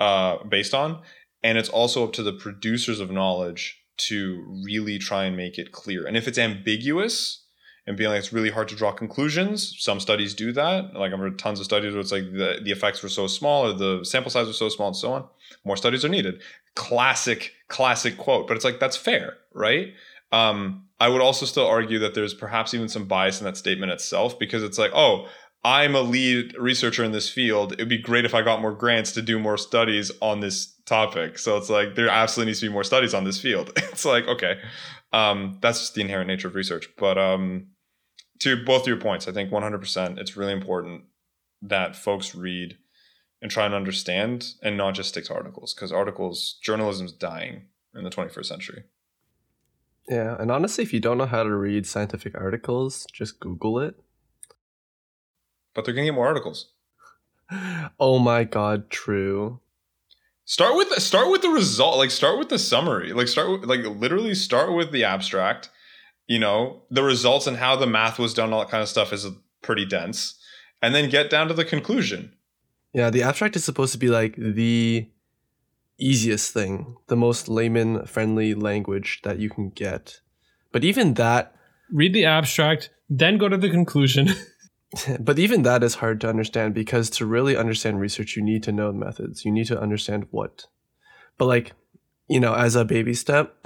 [0.00, 1.02] uh, based on.
[1.42, 5.72] And it's also up to the producers of knowledge to really try and make it
[5.72, 6.06] clear.
[6.06, 7.44] And if it's ambiguous
[7.86, 10.94] and being like it's really hard to draw conclusions, some studies do that.
[10.94, 13.66] Like I've heard tons of studies where it's like the, the effects were so small
[13.66, 15.24] or the sample size was so small and so on.
[15.64, 16.42] More studies are needed.
[16.74, 18.48] Classic, classic quote.
[18.48, 19.92] But it's like that's fair, right?
[20.32, 23.92] Um, I would also still argue that there's perhaps even some bias in that statement
[23.92, 25.28] itself because it's like, oh,
[25.62, 27.72] I'm a lead researcher in this field.
[27.72, 31.38] It'd be great if I got more grants to do more studies on this topic.
[31.38, 33.72] So it's like there absolutely needs to be more studies on this field.
[33.96, 34.58] It's like okay,
[35.12, 36.88] um, that's just the inherent nature of research.
[36.98, 37.68] But um,
[38.40, 40.18] to both your points, I think 100%.
[40.18, 41.04] It's really important
[41.62, 42.76] that folks read
[43.42, 48.04] and try and understand, and not just stick to articles because articles journalism's dying in
[48.04, 48.84] the 21st century.
[50.08, 53.96] Yeah, and honestly, if you don't know how to read scientific articles, just Google it.
[55.74, 56.70] But they're gonna get more articles.
[58.00, 59.60] oh my god, true.
[60.44, 61.98] Start with the, start with the result.
[61.98, 63.12] Like start with the summary.
[63.12, 65.70] Like start with, like literally start with the abstract.
[66.28, 68.52] You know the results and how the math was done.
[68.52, 69.26] All that kind of stuff is
[69.62, 70.38] pretty dense,
[70.80, 72.32] and then get down to the conclusion.
[72.92, 75.08] Yeah, the abstract is supposed to be like the
[75.98, 80.20] easiest thing, the most layman friendly language that you can get.
[80.72, 81.54] But even that.
[81.92, 84.28] Read the abstract, then go to the conclusion.
[85.20, 88.72] but even that is hard to understand because to really understand research, you need to
[88.72, 89.44] know methods.
[89.44, 90.66] You need to understand what.
[91.38, 91.72] But, like,
[92.28, 93.56] you know, as a baby step,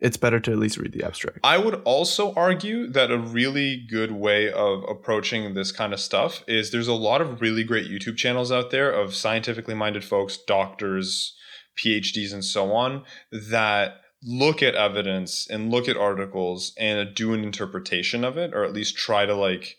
[0.00, 1.40] it's better to at least read the abstract.
[1.44, 6.42] I would also argue that a really good way of approaching this kind of stuff
[6.46, 10.38] is there's a lot of really great YouTube channels out there of scientifically minded folks,
[10.38, 11.36] doctors,
[11.78, 17.42] PhDs, and so on that look at evidence and look at articles and do an
[17.42, 19.76] interpretation of it, or at least try to like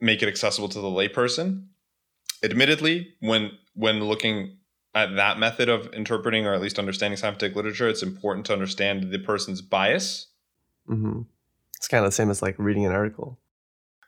[0.00, 1.66] make it accessible to the layperson.
[2.44, 4.57] Admittedly, when when looking
[4.98, 9.10] at that method of interpreting or at least understanding scientific literature, it's important to understand
[9.10, 10.26] the person's bias.
[10.88, 11.22] Mm-hmm.
[11.76, 13.38] It's kind of the same as like reading an article.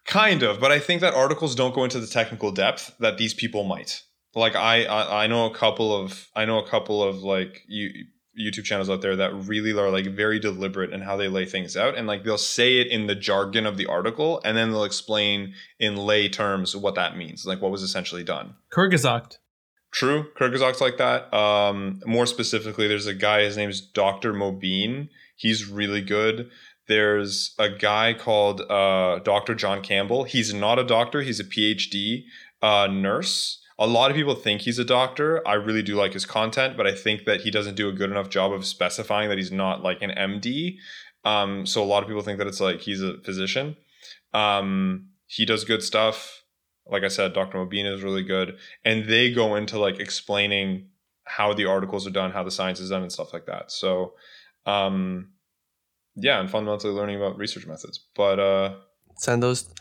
[0.05, 3.35] Kind of, but I think that articles don't go into the technical depth that these
[3.35, 4.03] people might.
[4.35, 8.07] Like I, I, I know a couple of, I know a couple of like you.
[8.39, 11.77] YouTube channels out there that really are like very deliberate in how they lay things
[11.77, 14.85] out and like they'll say it in the jargon of the article and then they'll
[14.85, 19.39] explain in lay terms what that means like what was essentially done Kurzgesagt
[19.93, 21.33] True, Kurzgesagt's like that.
[21.35, 23.43] Um, more specifically, there's a guy.
[23.43, 25.09] His name is Doctor Mobeen.
[25.37, 26.51] He's really good.
[26.87, 29.55] There's a guy called uh, Dr.
[29.55, 30.25] John Campbell.
[30.25, 31.23] He's not a doctor.
[31.23, 32.25] He's a PhD
[32.63, 33.61] uh, nurse.
[33.79, 35.47] A lot of people think he's a doctor.
[35.49, 38.11] I really do like his content, but I think that he doesn't do a good
[38.11, 40.77] enough job of specifying that he's not like an MD.
[41.25, 43.77] Um, so a lot of people think that it's like he's a physician.
[44.35, 46.40] Um, he does good stuff
[46.91, 47.59] like I said, Dr.
[47.59, 48.59] Mobina is really good.
[48.85, 50.89] And they go into like explaining
[51.25, 53.71] how the articles are done, how the science is done, and stuff like that.
[53.71, 54.15] So,
[54.67, 55.31] um,
[56.17, 58.01] yeah, and fundamentally learning about research methods.
[58.17, 58.75] But uh,
[59.17, 59.73] send those,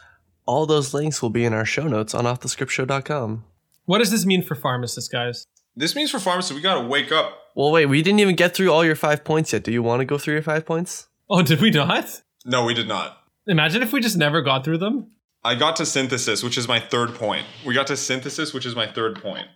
[0.46, 3.46] all those links will be in our show notes on offthescriptshow.com.
[3.86, 5.46] What does this mean for pharmacists, guys?
[5.76, 7.38] This means for pharmacists, we gotta wake up.
[7.56, 9.64] Well, wait, we didn't even get through all your five points yet.
[9.64, 11.08] Do you want to go through your five points?
[11.30, 12.22] Oh, did we not?
[12.46, 13.18] No, we did not.
[13.48, 15.12] Imagine if we just never got through them.
[15.42, 17.46] I got to synthesis, which is my third point.
[17.66, 19.48] We got to synthesis, which is my third point.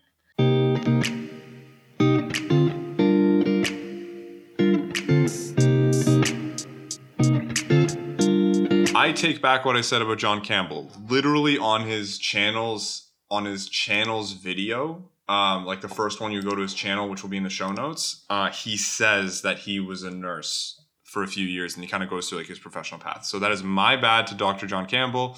[8.95, 10.89] I take back what I said about John Campbell.
[11.09, 16.55] Literally on his channels, on his channel's video, um, like the first one, you go
[16.55, 18.23] to his channel, which will be in the show notes.
[18.29, 22.03] Uh, he says that he was a nurse for a few years, and he kind
[22.03, 23.25] of goes through like his professional path.
[23.25, 24.65] So that is my bad to Dr.
[24.65, 25.37] John Campbell.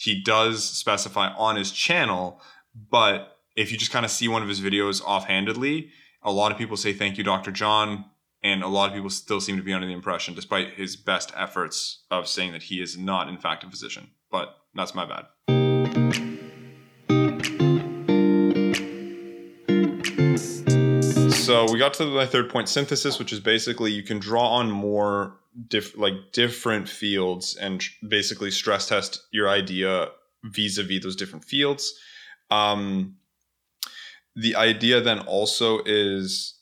[0.00, 2.40] He does specify on his channel,
[2.90, 5.90] but if you just kind of see one of his videos offhandedly,
[6.22, 7.50] a lot of people say thank you, Dr.
[7.50, 8.06] John,
[8.42, 11.32] and a lot of people still seem to be under the impression, despite his best
[11.36, 14.08] efforts, of saying that he is not, in fact, a physician.
[14.30, 16.29] But that's my bad.
[21.50, 24.70] So we got to my third point, synthesis, which is basically you can draw on
[24.70, 25.36] more
[25.66, 30.10] diff- like different fields and basically stress test your idea
[30.44, 31.92] vis-a-vis those different fields.
[32.52, 33.16] Um,
[34.36, 36.56] the idea then also is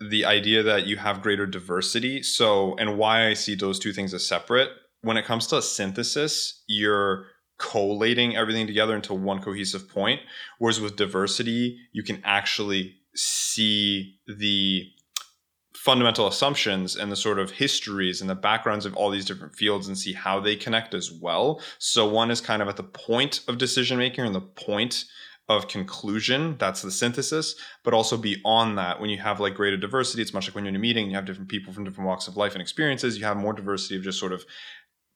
[0.00, 2.22] the idea that you have greater diversity.
[2.22, 4.70] So, and why I see those two things as separate.
[5.02, 7.26] When it comes to synthesis, you're
[7.58, 10.22] collating everything together into one cohesive point.
[10.58, 14.90] Whereas with diversity, you can actually see the
[15.84, 19.86] fundamental assumptions and the sort of histories and the backgrounds of all these different fields
[19.86, 21.60] and see how they connect as well.
[21.78, 25.04] So one is kind of at the point of decision making and the point
[25.46, 26.56] of conclusion.
[26.58, 27.54] That's the synthesis.
[27.82, 30.70] But also beyond that when you have like greater diversity it's much like when you're
[30.70, 33.26] in a meeting you have different people from different walks of life and experiences you
[33.26, 34.44] have more diversity of just sort of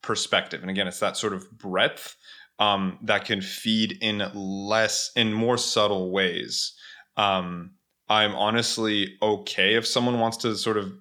[0.03, 0.61] perspective.
[0.61, 2.15] And again it's that sort of breadth
[2.59, 6.75] um, that can feed in less in more subtle ways
[7.17, 7.73] um,
[8.09, 10.93] i'm honestly okay if someone wants to sort of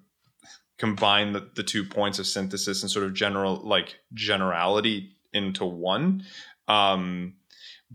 [0.78, 6.24] combine the, the two points of synthesis and sort of general like generality into one.
[6.68, 7.34] Um,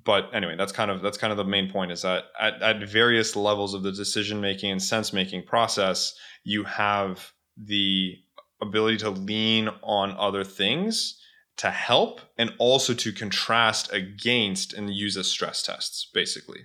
[0.03, 2.89] but anyway that's kind of that's kind of the main point is that at, at
[2.89, 8.15] various levels of the decision making and sense making process you have the
[8.59, 11.21] ability to lean on other things
[11.57, 16.61] to help and also to contrast against and use as stress tests basically.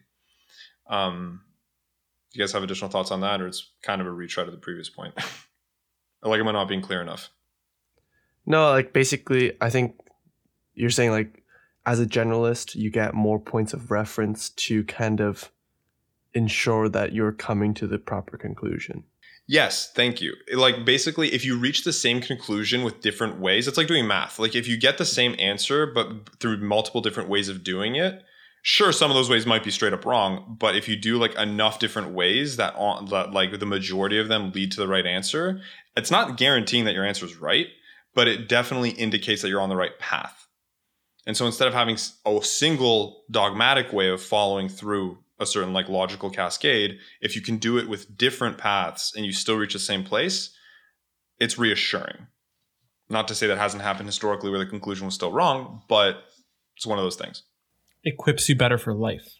[0.89, 1.43] Um
[2.31, 4.53] do you guys have additional thoughts on that or it's kind of a retread of
[4.53, 5.15] the previous point
[6.23, 7.31] like am i not being clear enough
[8.47, 9.95] No, like basically, I think
[10.75, 11.45] you're saying like
[11.85, 15.53] as a generalist, you get more points of reference to kind of
[16.33, 19.05] ensure that you're coming to the proper conclusion.
[19.47, 20.35] Yes, thank you.
[20.55, 24.39] Like basically if you reach the same conclusion with different ways, it's like doing math.
[24.39, 28.23] Like if you get the same answer but through multiple different ways of doing it,
[28.63, 31.35] sure some of those ways might be straight up wrong, but if you do like
[31.37, 35.07] enough different ways that on that like the majority of them lead to the right
[35.07, 35.61] answer,
[35.97, 37.69] it's not guaranteeing that your answer is right,
[38.15, 40.47] but it definitely indicates that you're on the right path.
[41.27, 45.89] And so instead of having a single dogmatic way of following through a certain like
[45.89, 49.79] logical cascade, if you can do it with different paths and you still reach the
[49.79, 50.51] same place,
[51.39, 52.27] it's reassuring.
[53.11, 56.25] Not to say that hasn't happened historically where the conclusion was still wrong, but
[56.77, 57.43] it's one of those things.
[58.07, 59.35] Equips you better for life.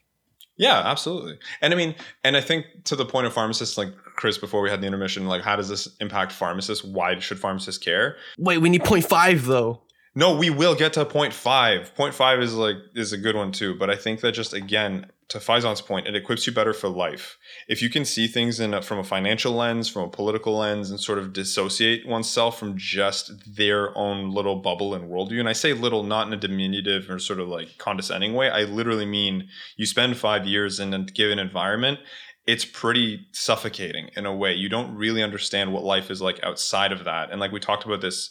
[0.59, 1.39] Yeah, absolutely.
[1.63, 1.95] And I mean,
[2.25, 5.27] and I think to the point of pharmacists, like Chris, before we had the intermission,
[5.27, 6.85] like how does this impact pharmacists?
[6.85, 8.17] Why should pharmacists care?
[8.39, 9.83] Wait, we need point five though.
[10.19, 11.95] No, we will get to point five.
[11.95, 13.77] Point five is like is a good one too.
[13.77, 17.39] But I think that just again, to Faizan's point, it equips you better for life.
[17.69, 20.91] If you can see things in a, from a financial lens, from a political lens,
[20.91, 25.39] and sort of dissociate oneself from just their own little bubble and worldview.
[25.39, 28.51] And I say little not in a diminutive or sort of like condescending way.
[28.51, 29.47] I literally mean
[29.77, 32.01] you spend five years in a given environment.
[32.45, 34.55] It's pretty suffocating in a way.
[34.55, 37.31] You don't really understand what life is like outside of that.
[37.31, 38.31] And like we talked about this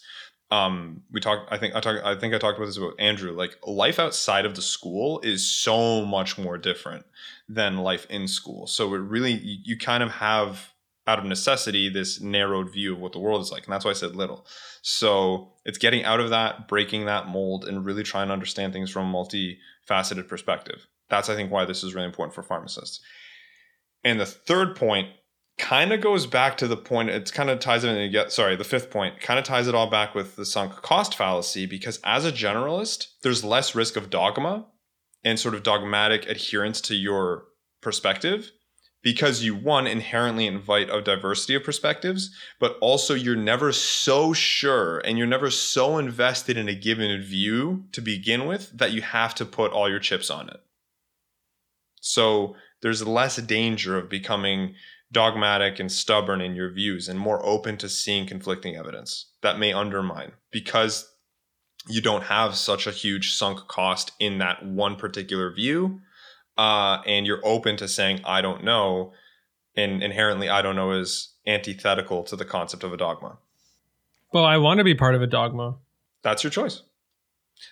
[0.49, 3.33] um we talked i think i talked i think i talked about this about andrew.
[3.33, 7.05] Like life outside of the school is so much more different
[7.49, 8.67] than life in school.
[8.67, 10.73] So it really you, you kind of have
[11.05, 13.91] out of necessity this narrowed view of what the world is like and that's why
[13.91, 14.45] i said little.
[14.81, 18.89] So it's getting out of that breaking that mold and really trying to understand things
[18.89, 20.87] from a multifaceted perspective.
[21.09, 23.01] That's i think why this is really important for pharmacists.
[24.05, 25.09] And the third point
[25.57, 28.55] kind of goes back to the point it's kind of ties it in get sorry
[28.55, 31.99] the fifth point kind of ties it all back with the sunk cost fallacy because
[32.03, 34.65] as a generalist there's less risk of dogma
[35.23, 37.45] and sort of dogmatic adherence to your
[37.81, 38.51] perspective
[39.01, 42.29] because you one inherently invite a diversity of perspectives
[42.59, 47.85] but also you're never so sure and you're never so invested in a given view
[47.91, 50.59] to begin with that you have to put all your chips on it.
[52.01, 54.75] So there's less danger of becoming
[55.11, 59.31] dogmatic and stubborn in your views and more open to seeing conflicting evidence.
[59.41, 61.09] That may undermine because
[61.87, 66.01] you don't have such a huge sunk cost in that one particular view
[66.57, 69.13] uh, and you're open to saying i don't know
[69.75, 73.37] and inherently i don't know is antithetical to the concept of a dogma.
[74.33, 75.75] Well, I want to be part of a dogma.
[76.21, 76.81] that's your choice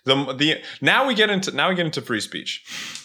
[0.05, 2.63] the, the now we get into now we get into free speech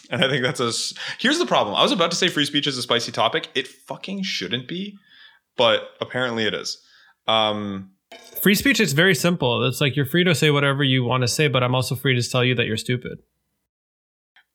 [0.09, 0.71] and i think that's a
[1.19, 3.67] here's the problem i was about to say free speech is a spicy topic it
[3.67, 4.95] fucking shouldn't be
[5.57, 6.81] but apparently it is
[7.27, 7.91] um
[8.41, 9.63] Free speech is very simple.
[9.65, 12.19] It's like you're free to say whatever you want to say, but I'm also free
[12.19, 13.19] to tell you that you're stupid.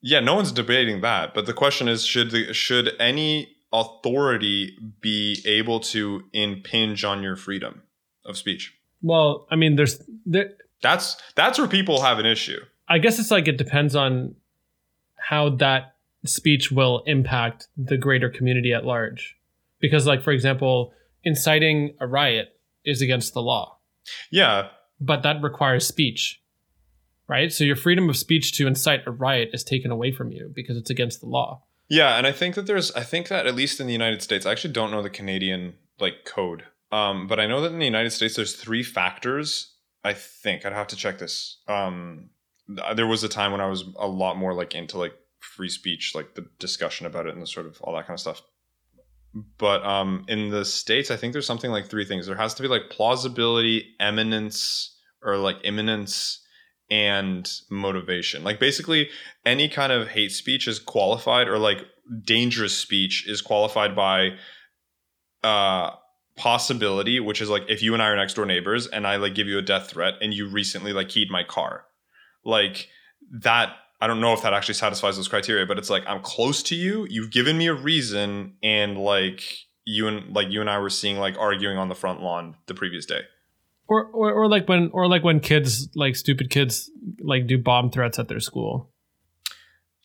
[0.03, 5.43] yeah no one's debating that but the question is should the should any authority be
[5.47, 7.83] able to impinge on your freedom
[8.25, 10.51] of speech Well, I mean, there's there.
[10.83, 14.37] That's that's where people have an issue I guess it's like it depends on
[15.17, 19.37] how that speech will impact the greater community at large.
[19.81, 20.93] Because, like for example,
[21.25, 22.49] inciting a riot
[22.85, 23.79] is against the law,
[24.31, 24.69] yeah
[25.01, 26.41] but that requires speech,
[27.29, 27.53] right?
[27.53, 30.77] So your freedom of speech to incite a riot is taken away from you because
[30.77, 31.65] it's against the law.
[31.89, 34.47] Yeah, and I think that there's I think that at least in the United States,
[34.47, 36.65] I actually don't know the Canadian like code.
[36.93, 39.76] Um, but I know that in the United States there's three factors.
[40.07, 41.61] I think I'd have to check this.
[41.67, 42.31] Um,
[42.95, 46.13] there was a time when I was a lot more like into like free speech,
[46.15, 48.43] like the discussion about it and the sort of all that kind of stuff.
[49.59, 52.27] But um, in the states, I think there's something like three things.
[52.27, 56.41] There has to be like plausibility, eminence, or like imminence,
[56.89, 58.45] and motivation.
[58.45, 59.09] Like basically,
[59.45, 61.85] any kind of hate speech is qualified or like
[62.25, 64.37] dangerous speech is qualified by
[65.43, 65.91] uh
[66.37, 69.35] possibility which is like if you and i are next door neighbors and i like
[69.35, 71.85] give you a death threat and you recently like keyed my car
[72.45, 72.89] like
[73.31, 76.63] that i don't know if that actually satisfies those criteria but it's like i'm close
[76.63, 79.43] to you you've given me a reason and like
[79.87, 82.75] you and like you and i were seeing like arguing on the front lawn the
[82.75, 83.21] previous day
[83.89, 87.91] Or, or, or like when or like when kids like stupid kids like do bomb
[87.91, 88.91] threats at their school.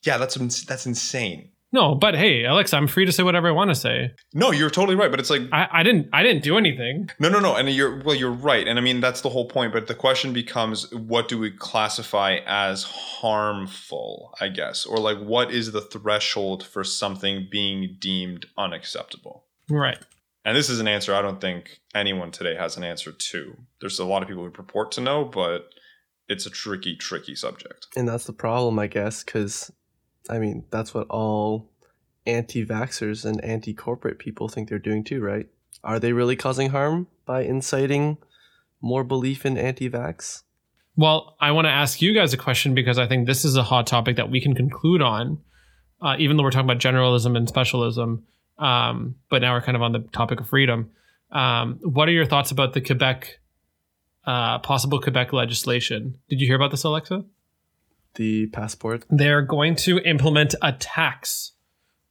[0.04, 3.70] yeah that's that's insane No, but hey, Alex, I'm free to say whatever I want
[3.70, 4.12] to say.
[4.34, 7.08] no you're totally right but it's like I, I didn't I didn't do anything.
[7.18, 7.56] No, no, no.
[7.56, 8.66] And you're well, you're right.
[8.68, 9.72] And I mean that's the whole point.
[9.72, 14.84] But the question becomes what do we classify as harmful, I guess?
[14.84, 19.46] Or like what is the threshold for something being deemed unacceptable?
[19.70, 19.98] Right.
[20.44, 23.56] And this is an answer I don't think anyone today has an answer to.
[23.80, 25.68] There's a lot of people who purport to know, but
[26.28, 27.86] it's a tricky, tricky subject.
[27.96, 29.70] And that's the problem, I guess, because,
[30.28, 31.70] I mean, that's what all
[32.26, 35.46] anti vaxxers and anti corporate people think they're doing too, right?
[35.84, 38.18] Are they really causing harm by inciting
[38.80, 40.42] more belief in anti vax?
[40.96, 43.62] Well, I want to ask you guys a question because I think this is a
[43.62, 45.38] hot topic that we can conclude on,
[46.02, 48.26] uh, even though we're talking about generalism and specialism.
[48.58, 50.90] Um, but now we're kind of on the topic of freedom.
[51.30, 53.38] Um, what are your thoughts about the Quebec,
[54.26, 56.18] uh, possible Quebec legislation?
[56.28, 57.24] Did you hear about this, Alexa?
[58.14, 59.04] The passport?
[59.10, 61.52] They're going to implement a tax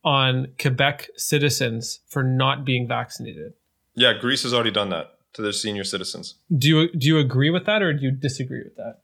[0.04, 3.54] on Quebec citizens for not being vaccinated.
[3.94, 6.36] Yeah, Greece has already done that to their senior citizens.
[6.56, 9.02] Do you do you agree with that or do you disagree with that?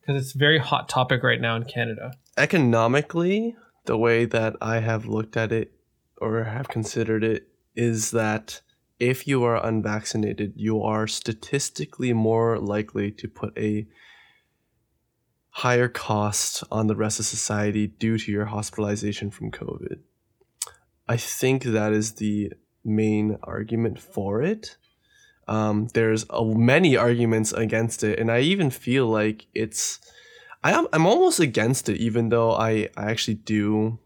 [0.00, 2.12] Because it's a very hot topic right now in Canada.
[2.36, 5.72] Economically, the way that I have looked at it
[6.16, 8.60] or have considered it is that
[8.98, 13.86] if you are unvaccinated, you are statistically more likely to put a
[15.52, 19.98] higher cost on the rest of society due to your hospitalization from COVID.
[21.06, 22.52] I think that is the
[22.84, 24.76] main argument for it.
[25.46, 30.00] Um, there's many arguments against it, and I even feel like it's.
[30.64, 33.98] I am, I'm almost against it, even though I, I actually do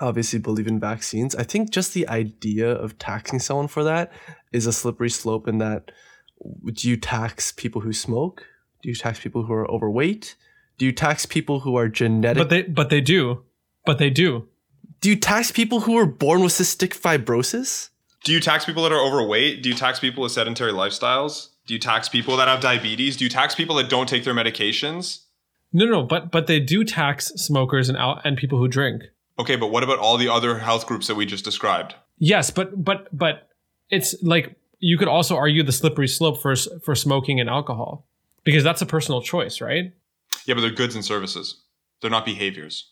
[0.00, 1.34] obviously believe in vaccines.
[1.34, 4.10] I think just the idea of taxing someone for that
[4.52, 5.92] is a slippery slope in that
[6.72, 8.46] do you tax people who smoke?
[8.82, 10.36] Do you tax people who are overweight?
[10.78, 12.38] Do you tax people who are genetic?
[12.40, 13.44] But they but they do.
[13.84, 14.46] But they do.
[15.00, 17.90] do you tax people who are born with cystic fibrosis?
[18.24, 19.62] Do you tax people that are overweight?
[19.62, 21.48] Do you tax people with sedentary lifestyles?
[21.66, 23.16] Do you tax people that have diabetes?
[23.16, 25.20] Do you tax people that don't take their medications?
[25.72, 29.02] No, no, but but they do tax smokers and al- and people who drink.
[29.38, 31.94] Okay, but what about all the other health groups that we just described?
[32.18, 33.48] Yes, but but but
[33.90, 38.06] it's like you could also argue the slippery slope for for smoking and alcohol
[38.44, 39.92] because that's a personal choice, right?
[40.48, 41.62] Yeah, but they're goods and services.
[42.00, 42.90] They're not behaviors.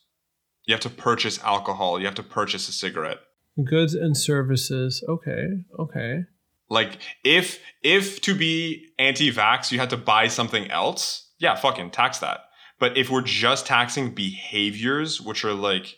[0.67, 1.99] You have to purchase alcohol.
[1.99, 3.17] You have to purchase a cigarette.
[3.65, 5.03] Goods and services.
[5.09, 5.47] Okay,
[5.79, 6.25] okay.
[6.69, 12.19] Like if if to be anti-vax you had to buy something else, yeah, fucking tax
[12.19, 12.41] that.
[12.79, 15.97] But if we're just taxing behaviors, which are like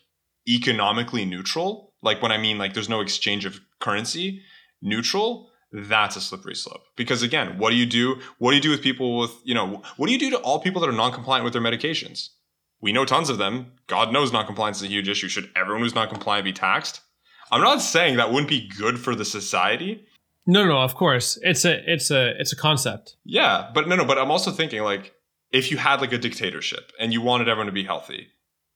[0.49, 4.43] economically neutral, like when I mean like there's no exchange of currency,
[4.81, 6.85] neutral, that's a slippery slope.
[6.97, 8.21] Because again, what do you do?
[8.39, 10.61] What do you do with people with, you know, what do you do to all
[10.61, 12.31] people that are non-compliant with their medications?
[12.81, 13.73] We know tons of them.
[13.87, 15.29] God knows non-compliance is a huge issue.
[15.29, 17.01] Should everyone who's non-compliant be taxed?
[17.51, 20.07] I'm not saying that wouldn't be good for the society.
[20.47, 21.39] No, no, of course.
[21.43, 23.17] It's a it's a it's a concept.
[23.25, 25.15] Yeah, but no, no, but I'm also thinking like
[25.51, 28.29] if you had like a dictatorship and you wanted everyone to be healthy,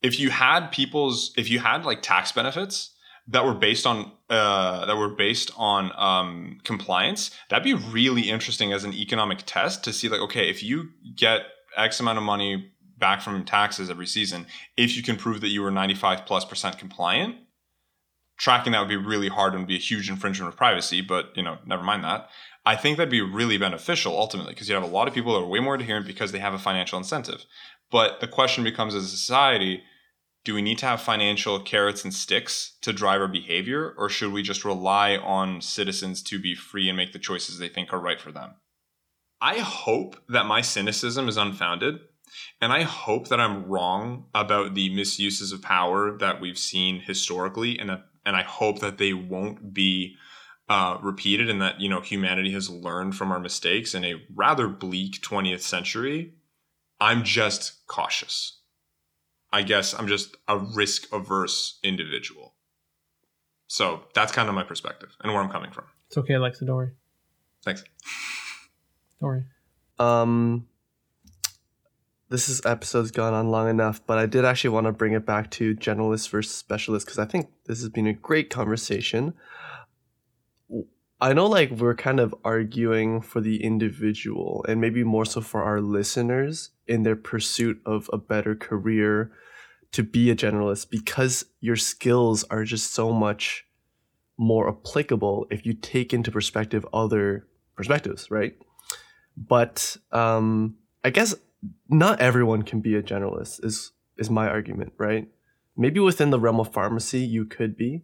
[0.02, 2.90] if you had people's if you had like tax benefits
[3.28, 8.72] that were based on uh, that were based on um, compliance, that'd be really interesting
[8.72, 11.42] as an economic test to see like okay, if you get
[11.76, 14.46] X amount of money back from taxes every season,
[14.76, 17.36] if you can prove that you were 95 plus percent compliant,
[18.38, 21.00] tracking that would be really hard and would be a huge infringement of privacy.
[21.00, 22.28] But you know, never mind that.
[22.64, 25.40] I think that'd be really beneficial ultimately because you have a lot of people that
[25.40, 27.44] are way more adherent because they have a financial incentive.
[27.90, 29.82] But the question becomes as a society,
[30.44, 34.32] do we need to have financial carrots and sticks to drive our behavior, or should
[34.32, 38.00] we just rely on citizens to be free and make the choices they think are
[38.00, 38.54] right for them?
[39.40, 42.00] I hope that my cynicism is unfounded,
[42.60, 47.78] and I hope that I'm wrong about the misuses of power that we've seen historically,
[47.78, 50.16] and that, and I hope that they won't be
[50.68, 54.66] uh, repeated, and that you know humanity has learned from our mistakes in a rather
[54.66, 56.34] bleak 20th century.
[57.00, 58.61] I'm just cautious.
[59.52, 62.54] I guess I'm just a risk averse individual.
[63.66, 65.84] So that's kind of my perspective and where I'm coming from.
[66.08, 66.64] It's okay, Alexa.
[66.64, 66.92] Don't worry.
[67.64, 67.84] Thanks.
[69.20, 69.44] Don't worry.
[69.98, 70.66] Um,
[72.28, 75.26] this is episode's gone on long enough, but I did actually want to bring it
[75.26, 79.34] back to generalist versus specialist because I think this has been a great conversation.
[81.22, 85.62] I know, like, we're kind of arguing for the individual and maybe more so for
[85.62, 89.30] our listeners in their pursuit of a better career
[89.92, 93.64] to be a generalist because your skills are just so much
[94.36, 97.46] more applicable if you take into perspective other
[97.76, 98.56] perspectives, right?
[99.36, 101.36] But um, I guess
[101.88, 105.28] not everyone can be a generalist is is my argument, right?
[105.76, 108.02] Maybe within the realm of pharmacy you could be,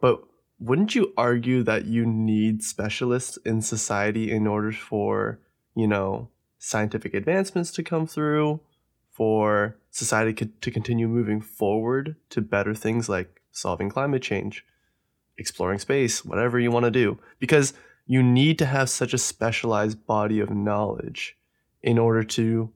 [0.00, 0.22] but
[0.64, 5.38] wouldn't you argue that you need specialists in society in order for,
[5.76, 8.60] you know, scientific advancements to come through,
[9.10, 14.64] for society to continue moving forward to better things like solving climate change,
[15.36, 17.18] exploring space, whatever you want to do?
[17.38, 17.74] Because
[18.06, 21.36] you need to have such a specialized body of knowledge
[21.82, 22.72] in order to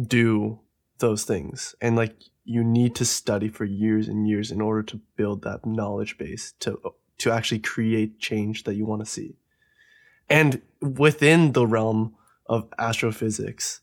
[0.00, 0.58] do
[0.98, 1.74] those things.
[1.82, 5.64] And like you need to study for years and years in order to build that
[5.64, 6.78] knowledge base to
[7.18, 9.36] to actually create change that you want to see.
[10.28, 12.14] And within the realm
[12.46, 13.80] of astrophysics,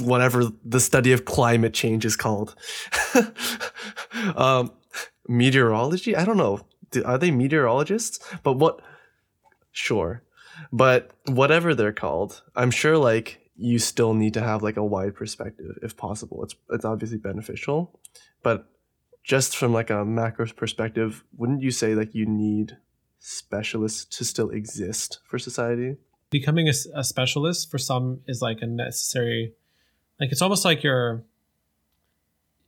[0.00, 2.54] whatever the study of climate change is called,
[4.36, 4.72] um,
[5.28, 6.14] meteorology.
[6.14, 6.60] I don't know.
[7.04, 8.18] Are they meteorologists?
[8.42, 8.80] But what?
[9.72, 10.22] Sure,
[10.72, 15.14] but whatever they're called, I'm sure like you still need to have like a wide
[15.14, 16.42] perspective if possible.
[16.42, 17.98] It's it's obviously beneficial,
[18.42, 18.68] but
[19.26, 22.76] just from like a macro perspective, wouldn't you say like you need
[23.18, 25.96] specialists to still exist for society?
[26.30, 29.54] Becoming a, a specialist for some is like a necessary,
[30.20, 31.24] like it's almost like you're,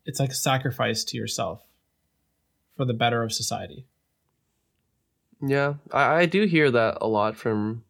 [0.05, 1.63] it's like a sacrifice to yourself
[2.77, 3.87] for the better of society.
[5.41, 7.85] Yeah, I, I do hear that a lot from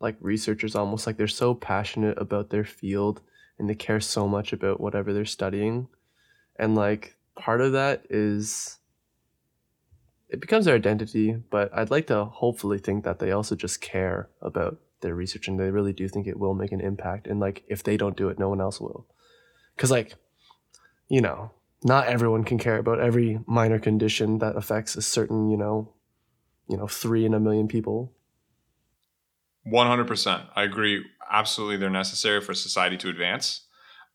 [0.00, 3.20] like researchers almost like they're so passionate about their field
[3.58, 5.88] and they care so much about whatever they're studying.
[6.56, 8.78] And like part of that is
[10.28, 14.28] it becomes their identity but i'd like to hopefully think that they also just care
[14.40, 17.26] about their research and they really do think it will make an impact.
[17.26, 19.06] And like if they don't do it no one else will.
[19.74, 20.14] Because like
[21.08, 21.52] you know
[21.84, 25.92] not everyone can care about every minor condition that affects a certain you know
[26.68, 28.12] you know three in a million people
[29.66, 30.46] 100%.
[30.54, 31.04] I agree.
[31.30, 33.62] Absolutely, they're necessary for society to advance.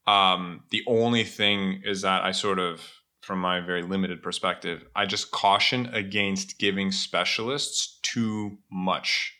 [0.07, 2.82] Um, the only thing is that I sort of,
[3.22, 9.34] from my very limited perspective, I just caution against giving specialists too much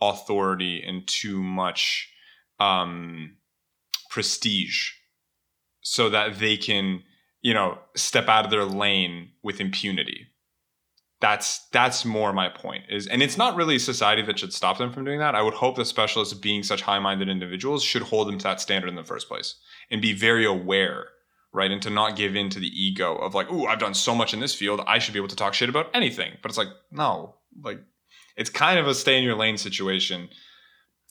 [0.00, 2.08] authority and too much
[2.60, 3.36] um,
[4.10, 4.90] prestige
[5.80, 7.02] so that they can,
[7.40, 10.28] you know, step out of their lane with impunity
[11.20, 14.92] that's that's more my point is and it's not really society that should stop them
[14.92, 15.34] from doing that.
[15.34, 18.88] I would hope that specialists being such high-minded individuals should hold them to that standard
[18.88, 19.56] in the first place
[19.90, 21.06] and be very aware
[21.52, 21.70] right?
[21.70, 24.34] And to not give in to the ego of like oh i've done so much
[24.34, 26.36] in this field i should be able to talk shit about anything.
[26.42, 27.80] But it's like no like
[28.36, 30.28] it's kind of a stay in your lane situation.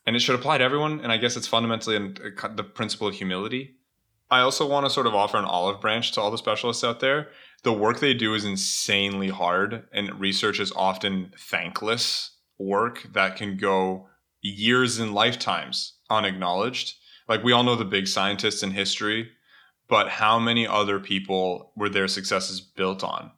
[0.05, 3.75] And it should apply to everyone and i guess it's fundamentally the principle of humility.
[4.29, 6.99] I also want to sort of offer an olive branch to all the specialists out
[6.99, 7.29] there.
[7.67, 13.57] The work they do is insanely hard, and research is often thankless work that can
[13.57, 14.07] go
[14.41, 16.95] years and lifetimes unacknowledged.
[17.27, 19.31] Like we all know the big scientists in history,
[19.89, 23.31] but how many other people were their successes built on?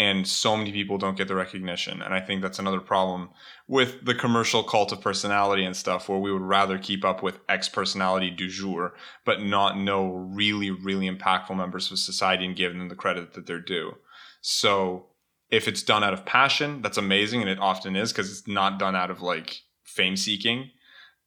[0.00, 2.00] And so many people don't get the recognition.
[2.00, 3.28] And I think that's another problem
[3.68, 7.38] with the commercial cult of personality and stuff, where we would rather keep up with
[7.50, 8.94] X personality du jour,
[9.26, 13.46] but not know really, really impactful members of society and give them the credit that
[13.46, 13.92] they're due.
[14.40, 15.08] So
[15.50, 17.42] if it's done out of passion, that's amazing.
[17.42, 20.70] And it often is because it's not done out of like fame seeking.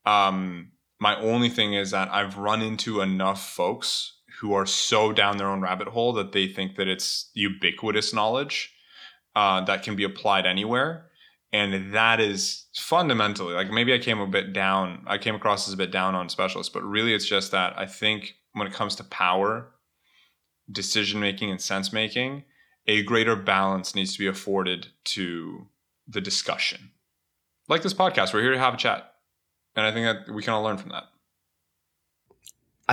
[0.04, 5.38] Um, my only thing is that I've run into enough folks who are so down
[5.38, 8.74] their own rabbit hole that they think that it's ubiquitous knowledge
[9.36, 11.10] uh, that can be applied anywhere.
[11.52, 15.74] And that is fundamentally like maybe I came a bit down, I came across as
[15.74, 18.96] a bit down on specialists, but really it's just that I think when it comes
[18.96, 19.72] to power,
[20.72, 22.44] decision making, and sense making,
[22.88, 25.68] a greater balance needs to be afforded to
[26.08, 26.92] the discussion.
[27.70, 29.14] Like this podcast, we're here to have a chat.
[29.76, 31.06] And I think that we can all learn from that.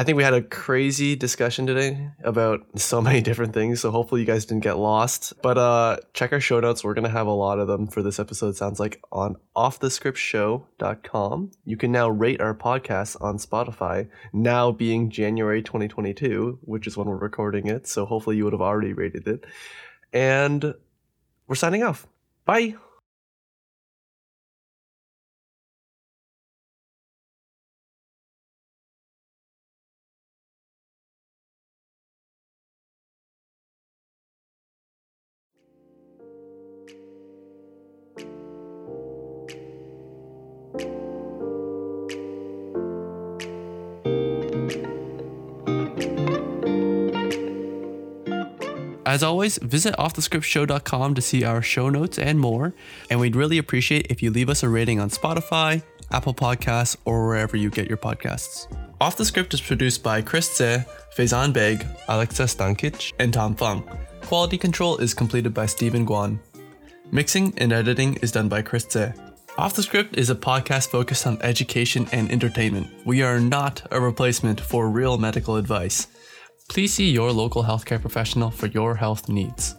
[0.00, 3.82] I think we had a crazy discussion today about so many different things.
[3.82, 5.34] So hopefully you guys didn't get lost.
[5.42, 6.82] But uh check our show notes.
[6.82, 11.50] We're gonna have a lot of them for this episode, sounds like on offthescriptshow.com.
[11.66, 17.06] You can now rate our podcast on Spotify, now being January 2022, which is when
[17.06, 17.86] we're recording it.
[17.86, 19.44] So hopefully you would have already rated it.
[20.14, 20.72] And
[21.46, 22.06] we're signing off.
[22.46, 22.76] Bye.
[49.20, 52.72] As always, visit offthescriptshow.com to see our show notes and more.
[53.10, 57.26] And we'd really appreciate if you leave us a rating on Spotify, Apple Podcasts, or
[57.26, 58.66] wherever you get your podcasts.
[58.98, 63.82] Off the Script is produced by Chris Tse, Faizan Beg, Alexa Stankic, and Tom Fung.
[64.22, 66.38] Quality control is completed by Stephen Guan.
[67.10, 69.12] Mixing and editing is done by Chris Tse.
[69.58, 72.88] Off the Script is a podcast focused on education and entertainment.
[73.04, 76.06] We are not a replacement for real medical advice.
[76.70, 79.74] Please see your local healthcare professional for your health needs.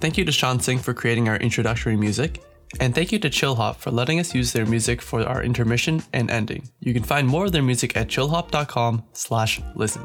[0.00, 2.42] Thank you to Sean Singh for creating our introductory music,
[2.80, 6.28] and thank you to Chillhop for letting us use their music for our intermission and
[6.28, 6.68] ending.
[6.80, 10.02] You can find more of their music at chillhop.com slash listen.